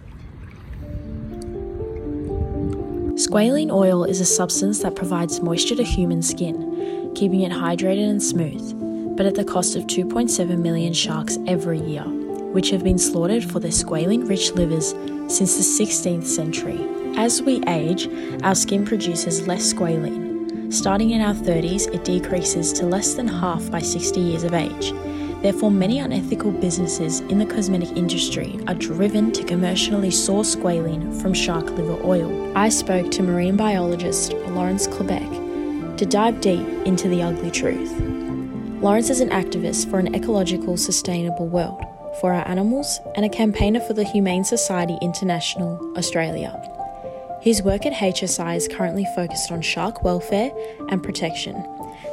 Squalene 3.14 3.72
oil 3.72 4.04
is 4.04 4.20
a 4.20 4.26
substance 4.26 4.80
that 4.80 4.94
provides 4.94 5.40
moisture 5.40 5.74
to 5.76 5.82
human 5.82 6.20
skin, 6.20 7.12
keeping 7.14 7.40
it 7.40 7.50
hydrated 7.50 8.10
and 8.10 8.22
smooth, 8.22 9.16
but 9.16 9.24
at 9.24 9.34
the 9.34 9.44
cost 9.44 9.74
of 9.74 9.84
2.7 9.84 10.58
million 10.58 10.92
sharks 10.92 11.38
every 11.46 11.80
year, 11.80 12.04
which 12.52 12.68
have 12.68 12.84
been 12.84 12.98
slaughtered 12.98 13.42
for 13.42 13.58
their 13.58 13.70
squalene 13.70 14.28
rich 14.28 14.52
livers 14.52 14.90
since 15.34 15.56
the 15.56 15.84
16th 15.84 16.26
century. 16.26 16.78
As 17.16 17.40
we 17.40 17.62
age, 17.66 18.06
our 18.42 18.54
skin 18.54 18.84
produces 18.84 19.48
less 19.48 19.72
squalene 19.72 20.27
Starting 20.70 21.10
in 21.10 21.22
our 21.22 21.32
30s, 21.32 21.92
it 21.94 22.04
decreases 22.04 22.74
to 22.74 22.84
less 22.84 23.14
than 23.14 23.26
half 23.26 23.70
by 23.70 23.78
60 23.78 24.20
years 24.20 24.44
of 24.44 24.52
age. 24.52 24.92
Therefore, 25.40 25.70
many 25.70 25.98
unethical 25.98 26.50
businesses 26.50 27.20
in 27.20 27.38
the 27.38 27.46
cosmetic 27.46 27.96
industry 27.96 28.60
are 28.66 28.74
driven 28.74 29.32
to 29.32 29.44
commercially 29.44 30.10
source 30.10 30.54
squalene 30.54 31.22
from 31.22 31.32
shark 31.32 31.70
liver 31.70 31.98
oil. 32.04 32.52
I 32.54 32.68
spoke 32.68 33.10
to 33.12 33.22
marine 33.22 33.56
biologist 33.56 34.34
Lawrence 34.48 34.86
Chlebeck 34.86 35.96
to 35.96 36.04
dive 36.04 36.42
deep 36.42 36.66
into 36.84 37.08
the 37.08 37.22
ugly 37.22 37.50
truth. 37.50 37.90
Lawrence 38.82 39.08
is 39.08 39.20
an 39.20 39.30
activist 39.30 39.88
for 39.88 39.98
an 39.98 40.14
ecological, 40.14 40.76
sustainable 40.76 41.46
world 41.46 41.82
for 42.20 42.34
our 42.34 42.46
animals 42.46 43.00
and 43.14 43.24
a 43.24 43.28
campaigner 43.30 43.80
for 43.80 43.94
the 43.94 44.04
Humane 44.04 44.44
Society 44.44 44.98
International 45.00 45.80
Australia. 45.96 46.52
His 47.40 47.62
work 47.62 47.86
at 47.86 47.92
HSI 47.92 48.56
is 48.56 48.66
currently 48.66 49.06
focused 49.14 49.52
on 49.52 49.62
shark 49.62 50.02
welfare 50.02 50.50
and 50.88 51.02
protection, 51.02 51.64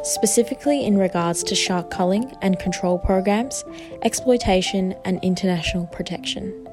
specifically 0.04 0.86
in 0.86 1.00
regards 1.00 1.44
to 1.46 1.56
shark 1.56 1.90
culling 1.90 2.32
and 2.44 2.60
control 2.60 3.00
programs, 3.00 3.64
exploitation, 4.04 4.94
and 5.04 5.20
international 5.24 5.88
protection. 5.88 6.68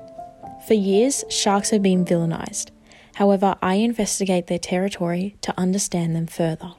For 0.67 0.75
years, 0.75 1.25
sharks 1.31 1.71
have 1.71 1.83
been 1.83 2.05
villainized. 2.05 2.71
However, 3.15 3.57
I 3.63 3.77
investigate 3.77 4.49
their 4.49 4.59
territory 4.59 5.37
to 5.41 5.59
understand 5.59 6.15
them 6.15 6.27
further. 6.27 6.75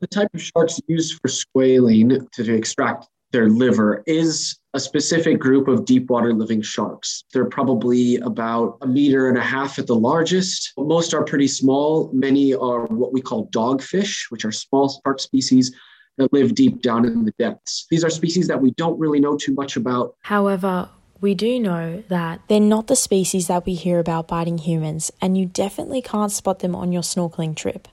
The 0.00 0.06
type 0.06 0.28
of 0.32 0.40
sharks 0.40 0.80
used 0.86 1.20
for 1.20 1.28
squalene 1.28 2.30
to, 2.32 2.44
to 2.44 2.54
extract 2.54 3.08
their 3.32 3.48
liver 3.48 4.04
is 4.06 4.58
a 4.76 4.80
specific 4.80 5.38
group 5.38 5.68
of 5.68 5.86
deep 5.86 6.10
water 6.10 6.34
living 6.34 6.60
sharks. 6.60 7.24
They're 7.32 7.46
probably 7.46 8.16
about 8.16 8.76
a 8.82 8.86
meter 8.86 9.26
and 9.26 9.38
a 9.38 9.42
half 9.42 9.78
at 9.78 9.86
the 9.86 9.96
largest. 9.96 10.74
Most 10.76 11.14
are 11.14 11.24
pretty 11.24 11.48
small. 11.48 12.10
Many 12.12 12.54
are 12.54 12.84
what 12.84 13.14
we 13.14 13.22
call 13.22 13.48
dogfish, 13.48 14.30
which 14.30 14.44
are 14.44 14.52
small 14.52 15.00
shark 15.02 15.18
species 15.18 15.74
that 16.18 16.30
live 16.30 16.54
deep 16.54 16.82
down 16.82 17.06
in 17.06 17.24
the 17.24 17.32
depths. 17.38 17.86
These 17.90 18.04
are 18.04 18.10
species 18.10 18.48
that 18.48 18.60
we 18.60 18.70
don't 18.72 18.98
really 18.98 19.18
know 19.18 19.38
too 19.38 19.54
much 19.54 19.76
about. 19.76 20.14
However, 20.20 20.90
we 21.22 21.34
do 21.34 21.58
know 21.58 22.04
that 22.08 22.42
they're 22.48 22.60
not 22.60 22.88
the 22.88 22.96
species 22.96 23.46
that 23.46 23.64
we 23.64 23.74
hear 23.74 23.98
about 23.98 24.28
biting 24.28 24.58
humans, 24.58 25.10
and 25.22 25.38
you 25.38 25.46
definitely 25.46 26.02
can't 26.02 26.30
spot 26.30 26.58
them 26.58 26.74
on 26.74 26.92
your 26.92 27.02
snorkeling 27.02 27.56
trip. 27.56 27.88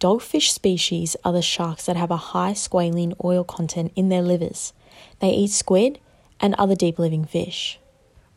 Dogfish 0.00 0.50
species 0.50 1.14
are 1.24 1.32
the 1.32 1.42
sharks 1.42 1.84
that 1.84 1.96
have 1.96 2.10
a 2.10 2.16
high 2.16 2.52
squalene 2.52 3.14
oil 3.22 3.44
content 3.44 3.92
in 3.94 4.08
their 4.08 4.22
livers. 4.22 4.72
They 5.20 5.30
eat 5.30 5.50
squid, 5.50 5.98
and 6.40 6.54
other 6.54 6.74
deep 6.74 6.98
living 6.98 7.24
fish. 7.24 7.78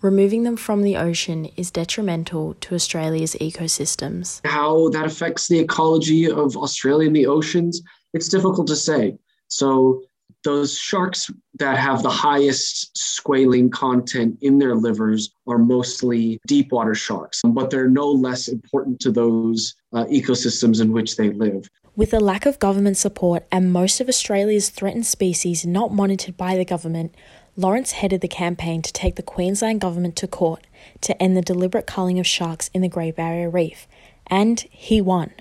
Removing 0.01 0.43
them 0.43 0.55
from 0.55 0.81
the 0.81 0.95
ocean 0.95 1.49
is 1.57 1.71
detrimental 1.71 2.53
to 2.61 2.75
Australia's 2.75 3.35
ecosystems. 3.41 4.39
How 4.45 4.87
that 4.89 5.05
affects 5.05 5.49
the 5.49 5.59
ecology 5.59 6.31
of 6.31 6.55
Australia 6.55 7.07
and 7.07 7.15
the 7.15 7.25
oceans, 7.25 7.81
it's 8.13 8.29
difficult 8.29 8.67
to 8.67 8.77
say. 8.77 9.17
So, 9.49 10.03
those 10.45 10.77
sharks 10.77 11.29
that 11.55 11.77
have 11.77 12.01
the 12.01 12.09
highest 12.09 12.95
squalene 12.95 13.69
content 13.69 14.37
in 14.41 14.57
their 14.57 14.75
livers 14.75 15.31
are 15.47 15.57
mostly 15.57 16.39
deep 16.47 16.71
water 16.71 16.95
sharks, 16.95 17.41
but 17.43 17.69
they're 17.69 17.89
no 17.89 18.09
less 18.09 18.47
important 18.47 19.01
to 19.01 19.11
those 19.11 19.75
uh, 19.91 20.05
ecosystems 20.05 20.81
in 20.81 20.93
which 20.93 21.17
they 21.17 21.31
live. 21.31 21.69
With 21.95 22.13
a 22.13 22.19
lack 22.21 22.45
of 22.45 22.59
government 22.59 22.95
support 22.95 23.45
and 23.51 23.73
most 23.73 23.99
of 23.99 24.07
Australia's 24.07 24.69
threatened 24.69 25.05
species 25.05 25.65
not 25.65 25.91
monitored 25.91 26.37
by 26.37 26.55
the 26.55 26.63
government, 26.63 27.13
Lawrence 27.59 27.91
headed 27.91 28.21
the 28.21 28.29
campaign 28.29 28.81
to 28.81 28.93
take 28.93 29.17
the 29.17 29.21
Queensland 29.21 29.81
government 29.81 30.15
to 30.15 30.29
court 30.29 30.65
to 31.01 31.21
end 31.21 31.35
the 31.35 31.41
deliberate 31.41 31.85
culling 31.85 32.17
of 32.17 32.25
sharks 32.25 32.69
in 32.73 32.81
the 32.81 32.87
Great 32.87 33.17
Barrier 33.17 33.49
Reef, 33.49 33.85
and 34.27 34.61
he 34.71 35.01
won. 35.01 35.33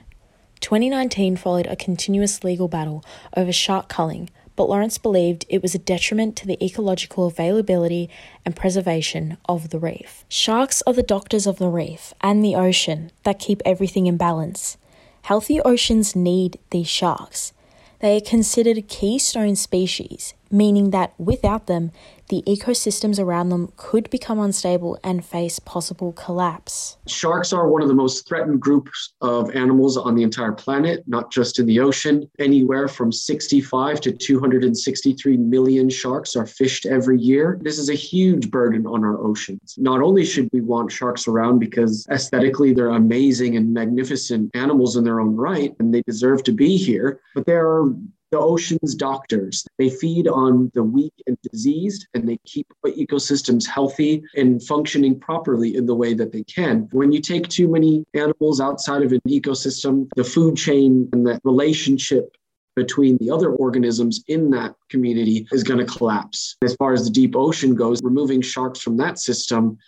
2019 0.59 1.37
followed 1.37 1.69
a 1.69 1.77
continuous 1.77 2.43
legal 2.43 2.66
battle 2.66 3.05
over 3.37 3.53
shark 3.53 3.89
culling, 3.89 4.31
but 4.57 4.69
Lawrence 4.69 4.99
believed 4.99 5.47
it 5.49 5.62
was 5.62 5.77
a 5.77 5.79
detriment 5.79 6.35
to 6.35 6.47
the 6.49 6.61
ecological 6.61 7.29
availability 7.29 8.11
and 8.45 8.57
preservation 8.57 9.37
of 9.49 9.71
the 9.71 9.79
reef. 9.79 10.25
Sharks 10.29 10.83
are 10.89 10.95
the 10.95 11.05
doctors 11.05 11.47
of 11.47 11.59
the 11.59 11.69
reef 11.69 12.12
and 12.21 12.45
the 12.45 12.57
ocean 12.57 13.12
that 13.23 13.39
keep 13.39 13.62
everything 13.64 14.09
in 14.09 14.16
balance. 14.16 14.77
Healthy 15.23 15.61
oceans 15.61 16.16
need 16.16 16.59
these 16.71 16.89
sharks. 16.89 17.53
They 18.01 18.16
are 18.16 18.21
considered 18.21 18.89
keystone 18.89 19.55
species, 19.55 20.35
meaning 20.51 20.91
that 20.91 21.15
without 21.19 21.67
them, 21.67 21.91
the 22.29 22.43
ecosystems 22.47 23.19
around 23.19 23.49
them 23.49 23.73
could 23.77 24.11
become 24.11 24.39
unstable 24.39 24.99
and 25.03 25.25
face 25.25 25.59
possible 25.59 26.13
collapse. 26.13 26.99
Sharks 27.07 27.53
are 27.53 27.69
one 27.69 27.81
of 27.81 27.89
the 27.89 27.95
most 27.95 28.29
threatened 28.29 28.61
groups 28.61 29.15
of 29.23 29.51
animals 29.55 29.97
on 29.97 30.15
the 30.15 30.23
entire 30.23 30.53
planet, 30.53 31.05
not 31.07 31.33
just 31.33 31.59
in 31.59 31.67
the 31.67 31.81
ocean. 31.81 32.31
Anywhere 32.39 32.87
from 32.87 33.11
65 33.11 34.01
to 34.03 34.13
263 34.13 35.37
million 35.39 35.89
sharks 35.89 36.37
are 36.37 36.47
fished 36.47 36.85
every 36.85 37.19
year. 37.19 37.59
This 37.63 37.79
is 37.79 37.89
a 37.89 37.95
huge 37.95 38.51
burden 38.51 38.87
on 38.87 39.05
our 39.05 39.19
oceans. 39.19 39.75
Not 39.79 40.03
only 40.03 40.25
should 40.25 40.51
we 40.53 40.61
want 40.61 40.93
sharks 40.93 41.27
around 41.27 41.59
because 41.59 42.07
aesthetically 42.11 42.75
they're 42.75 42.91
amazing 42.91 43.57
and 43.57 43.73
magnificent 43.73 44.51
animals 44.55 44.97
in 44.97 45.05
their 45.05 45.21
own 45.21 45.35
right, 45.35 45.75
and 45.79 45.95
they 45.95 46.03
deserve 46.03 46.43
to 46.45 46.53
be 46.53 46.77
here, 46.77 47.21
but 47.35 47.47
there 47.47 47.67
are 47.67 47.95
the 48.31 48.39
ocean's 48.39 48.95
doctors. 48.95 49.66
They 49.79 49.91
feed 49.91 50.29
on 50.29 50.70
the 50.74 50.83
weak 50.83 51.14
and 51.26 51.39
diseased, 51.51 52.07
and 52.14 52.29
they 52.29 52.39
keep 52.45 52.66
ecosystems 52.87 53.66
healthy 53.66 54.22
and 54.37 54.62
functioning 54.62 55.18
properly 55.18 55.76
in 55.76 55.87
the 55.87 55.95
way 55.95 56.14
that 56.14 56.33
they 56.33 56.45
can. 56.45 56.89
When 56.93 57.12
you 57.12 57.20
take 57.20 57.49
too 57.49 57.68
many 57.68 58.05
animals 58.14 58.61
outside 58.61 59.03
of 59.03 59.12
an 59.12 59.20
ecosystem, 59.29 60.09
the 60.16 60.24
food 60.24 60.57
chain 60.57 61.09
and 61.12 61.26
the 61.26 61.41
relationship 61.45 62.37
between 62.76 63.16
the 63.18 63.31
other 63.31 63.51
organisms 63.53 64.22
in 64.29 64.51
that 64.51 64.74
community 64.89 65.47
is 65.51 65.64
going 65.64 65.85
to 65.85 65.87
collapse. 65.87 66.57
As 66.62 66.76
far 66.76 66.93
as 66.93 67.05
the 67.05 67.11
deep 67.11 67.35
ocean 67.35 67.74
goes, 67.74 68.01
removing 68.03 68.41
sharks 68.41 68.81
from 68.81 68.97
that 68.99 69.18
system 69.18 69.79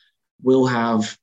will 0.43 0.66
have 0.66 1.16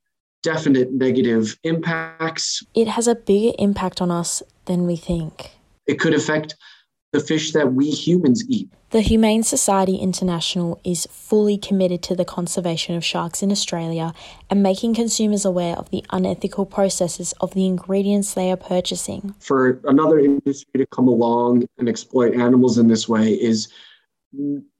definite 0.43 0.93
negative 0.93 1.57
impacts. 1.63 2.63
It 2.73 2.87
has 2.87 3.07
a 3.07 3.15
bigger 3.15 3.53
impact 3.59 4.01
on 4.01 4.11
us 4.11 4.41
than 4.65 4.87
we 4.87 4.95
think. 4.95 5.51
It 5.87 5.99
could 5.99 6.13
affect 6.13 6.55
the 7.17 7.25
fish 7.25 7.51
that 7.53 7.73
we 7.73 7.89
humans 7.89 8.43
eat. 8.47 8.69
The 8.91 9.01
Humane 9.01 9.43
Society 9.43 9.95
International 9.95 10.79
is 10.83 11.07
fully 11.11 11.57
committed 11.57 12.03
to 12.03 12.15
the 12.15 12.23
conservation 12.23 12.95
of 12.95 13.03
sharks 13.03 13.41
in 13.41 13.51
Australia 13.51 14.13
and 14.49 14.61
making 14.61 14.93
consumers 14.93 15.43
aware 15.43 15.75
of 15.75 15.89
the 15.89 16.05
unethical 16.11 16.65
processes 16.65 17.33
of 17.41 17.53
the 17.53 17.65
ingredients 17.65 18.33
they 18.33 18.51
are 18.51 18.57
purchasing. 18.57 19.33
For 19.39 19.81
another 19.85 20.19
industry 20.19 20.77
to 20.77 20.85
come 20.87 21.07
along 21.07 21.67
and 21.79 21.89
exploit 21.89 22.35
animals 22.35 22.77
in 22.77 22.87
this 22.87 23.09
way 23.09 23.33
is 23.33 23.67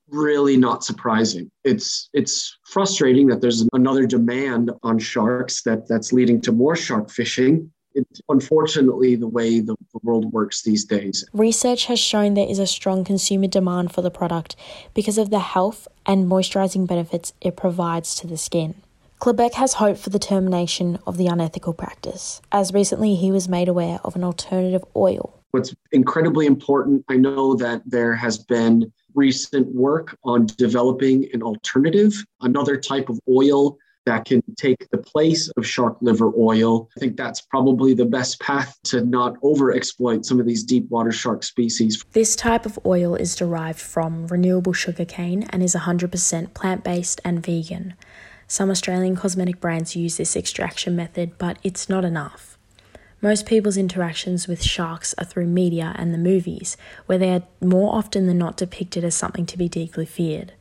really 0.09 0.57
not 0.57 0.83
surprising. 0.83 1.49
It's 1.63 2.09
it's 2.13 2.55
frustrating 2.65 3.27
that 3.27 3.41
there's 3.41 3.67
another 3.73 4.05
demand 4.05 4.71
on 4.83 4.99
sharks 4.99 5.63
that 5.63 5.88
that's 5.89 6.13
leading 6.13 6.39
to 6.41 6.51
more 6.51 6.75
shark 6.75 7.09
fishing 7.09 7.71
it's 7.97 8.21
unfortunately 8.29 9.15
the 9.15 9.27
way 9.27 9.59
the, 9.59 9.75
the 9.91 9.99
world 10.03 10.31
works 10.31 10.61
these 10.61 10.85
days. 10.85 11.25
Research 11.33 11.85
has 11.85 11.99
shown 11.99 12.35
there 12.35 12.47
is 12.47 12.59
a 12.59 12.67
strong 12.67 13.03
consumer 13.03 13.47
demand 13.47 13.91
for 13.91 14.01
the 14.01 14.11
product 14.11 14.55
because 14.93 15.17
of 15.17 15.31
the 15.31 15.39
health 15.39 15.87
and 16.05 16.29
moisturizing 16.29 16.87
benefits 16.87 17.33
it 17.41 17.57
provides 17.57 18.15
to 18.15 18.27
the 18.27 18.37
skin. 18.37 18.75
Chlebeck 19.19 19.53
has 19.55 19.73
hope 19.73 19.97
for 19.97 20.11
the 20.11 20.19
termination 20.19 20.99
of 21.07 21.17
the 21.17 21.25
unethical 21.25 21.73
practice, 21.73 22.39
as 22.51 22.71
recently 22.71 23.15
he 23.15 23.31
was 23.31 23.49
made 23.49 23.67
aware 23.67 23.99
of 24.03 24.15
an 24.15 24.23
alternative 24.23 24.85
oil. 24.95 25.33
What's 25.51 25.73
incredibly 25.91 26.45
important, 26.45 27.03
I 27.09 27.17
know 27.17 27.55
that 27.55 27.81
there 27.87 28.13
has 28.13 28.37
been 28.37 28.91
recent 29.15 29.73
work 29.73 30.15
on 30.23 30.45
developing 30.45 31.27
an 31.33 31.41
alternative, 31.41 32.13
another 32.41 32.77
type 32.77 33.09
of 33.09 33.19
oil 33.27 33.79
that 34.08 34.24
can 34.24 34.41
take 34.55 34.89
the 34.89 34.97
place 34.97 35.49
of 35.58 35.68
shark 35.68 35.97
liver 35.99 36.32
oil. 36.38 36.89
I 36.95 36.99
think 37.01 37.18
that's 37.18 37.41
probably 37.41 37.93
the 37.93 38.05
best 38.05 38.39
path 38.39 38.80
to 38.86 39.01
not 39.01 39.36
overexploit 39.41 40.24
some 40.24 40.39
of 40.39 40.47
these 40.47 40.64
deep 40.64 40.89
water 40.89 41.12
shark 41.12 41.43
species. 41.43 42.03
This 42.14 42.36
type 42.36 42.66
of 42.66 42.80
oil 42.86 43.16
is 43.16 43.36
derived 43.36 43.80
from 43.80 44.26
renewable 44.28 44.72
sugarcane 44.72 45.43
and 45.49 45.62
is 45.62 45.76
100% 45.76 46.53
plant 46.53 46.84
based 46.86 47.20
and 47.26 47.45
vegan. 47.45 47.95
Some 48.47 48.72
Australian 48.72 49.18
cosmetic 49.18 49.60
brands 49.60 49.97
use 49.97 50.16
this 50.16 50.38
extraction 50.38 50.95
method, 50.95 51.38
but 51.38 51.60
it's 51.62 51.89
not 51.89 52.05
enough. 52.05 52.58
Most 53.22 53.45
people's 53.45 53.76
interactions 53.76 54.47
with 54.47 54.64
sharks 54.64 55.16
are 55.18 55.26
through 55.26 55.47
media 55.47 55.93
and 55.97 56.14
the 56.14 56.18
movies, 56.18 56.78
where 57.08 57.18
they 57.18 57.32
are 57.32 57.43
more 57.60 57.93
often 57.93 58.28
than 58.28 58.38
not 58.38 58.55
depicted 58.55 59.03
as 59.03 59.16
something 59.16 59.45
to 59.47 59.58
be 59.58 59.68
deeply 59.68 60.05
feared. 60.05 60.53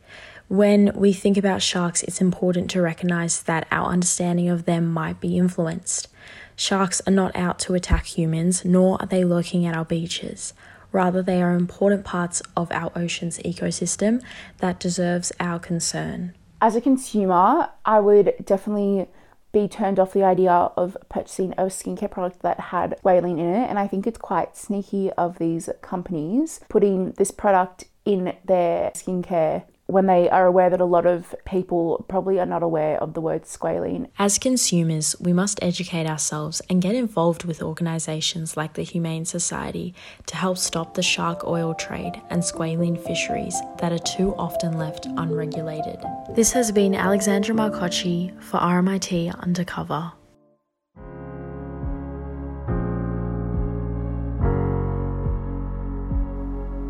When 0.48 0.92
we 0.94 1.12
think 1.12 1.36
about 1.36 1.62
sharks, 1.62 2.02
it's 2.02 2.20
important 2.20 2.70
to 2.70 2.82
recognize 2.82 3.42
that 3.42 3.66
our 3.70 3.88
understanding 3.88 4.48
of 4.48 4.64
them 4.64 4.86
might 4.92 5.20
be 5.20 5.36
influenced. 5.36 6.08
Sharks 6.54 7.02
are 7.06 7.12
not 7.12 7.34
out 7.34 7.58
to 7.60 7.74
attack 7.74 8.06
humans, 8.06 8.64
nor 8.64 9.00
are 9.00 9.06
they 9.06 9.24
lurking 9.24 9.66
at 9.66 9.76
our 9.76 9.84
beaches. 9.84 10.54
Rather, 10.92 11.22
they 11.22 11.42
are 11.42 11.54
important 11.54 12.04
parts 12.04 12.40
of 12.56 12.70
our 12.70 12.92
ocean's 12.96 13.38
ecosystem 13.38 14.22
that 14.58 14.78
deserves 14.78 15.32
our 15.40 15.58
concern 15.58 16.32
as 16.60 16.74
a 16.74 16.80
consumer, 16.80 17.70
I 17.84 18.00
would 18.00 18.34
definitely 18.44 19.06
be 19.52 19.68
turned 19.68 19.98
off 19.98 20.12
the 20.12 20.24
idea 20.24 20.52
of 20.52 20.96
purchasing 21.08 21.52
a 21.52 21.64
skincare 21.64 22.10
product 22.10 22.42
that 22.42 22.60
had 22.60 22.98
squalene 23.02 23.38
in 23.38 23.54
it. 23.54 23.70
And 23.70 23.78
I 23.78 23.86
think 23.86 24.06
it's 24.06 24.18
quite 24.18 24.56
sneaky 24.56 25.10
of 25.12 25.38
these 25.38 25.68
companies 25.80 26.60
putting 26.68 27.12
this 27.12 27.30
product 27.30 27.84
in 28.04 28.34
their 28.44 28.90
skincare 28.90 29.64
when 29.86 30.06
they 30.06 30.28
are 30.28 30.46
aware 30.46 30.68
that 30.68 30.80
a 30.80 30.84
lot 30.84 31.06
of 31.06 31.34
people 31.44 32.04
probably 32.08 32.40
are 32.40 32.46
not 32.46 32.62
aware 32.62 32.98
of 32.98 33.14
the 33.14 33.20
word 33.20 33.44
squalene. 33.44 34.08
As 34.18 34.38
consumers, 34.38 35.14
we 35.20 35.32
must 35.32 35.62
educate 35.62 36.06
ourselves 36.06 36.60
and 36.68 36.82
get 36.82 36.96
involved 36.96 37.44
with 37.44 37.62
organisations 37.62 38.56
like 38.56 38.74
the 38.74 38.82
Humane 38.82 39.24
Society 39.24 39.94
to 40.26 40.36
help 40.36 40.58
stop 40.58 40.94
the 40.94 41.02
shark 41.02 41.44
oil 41.44 41.72
trade 41.74 42.20
and 42.30 42.42
squalene 42.42 42.98
fisheries 43.06 43.60
that 43.78 43.92
are 43.92 43.98
too 43.98 44.34
often 44.36 44.76
left 44.76 45.06
unregulated. 45.06 46.02
This 46.34 46.52
has 46.52 46.72
been 46.72 46.94
Alexandra 46.94 47.54
Marcocci 47.54 48.42
for 48.42 48.58
RMIT 48.58 49.38
Undercover. 49.40 50.12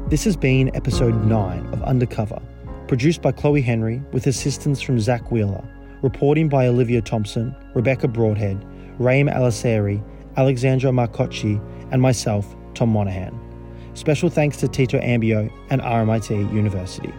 This 0.09 0.23
has 0.25 0.37
been 0.37 0.75
episode 0.75 1.27
9 1.27 1.67
of 1.73 1.83
Undercover 1.83 2.41
Produced 2.89 3.21
by 3.21 3.33
Chloe 3.33 3.63
Henry 3.63 4.01
with 4.13 4.29
assistance 4.29 4.81
from 4.81 5.01
Zach 5.01 5.33
Wheeler. 5.33 5.65
Reporting 6.03 6.49
by 6.49 6.69
Olivia 6.69 7.03
Thompson, 7.03 7.53
Rebecca 7.75 8.07
Broadhead, 8.07 8.65
Raim 9.01 9.29
Alasari, 9.35 10.01
Alexandra 10.37 10.93
Marcocci, 10.93 11.61
and 11.91 12.01
myself, 12.01 12.55
Tom 12.75 12.91
Monahan. 12.91 13.37
Special 13.95 14.31
thanks 14.31 14.59
to 14.59 14.69
Tito 14.69 15.01
Ambio 15.01 15.51
and 15.71 15.81
RMIT 15.81 16.31
University. 16.55 17.13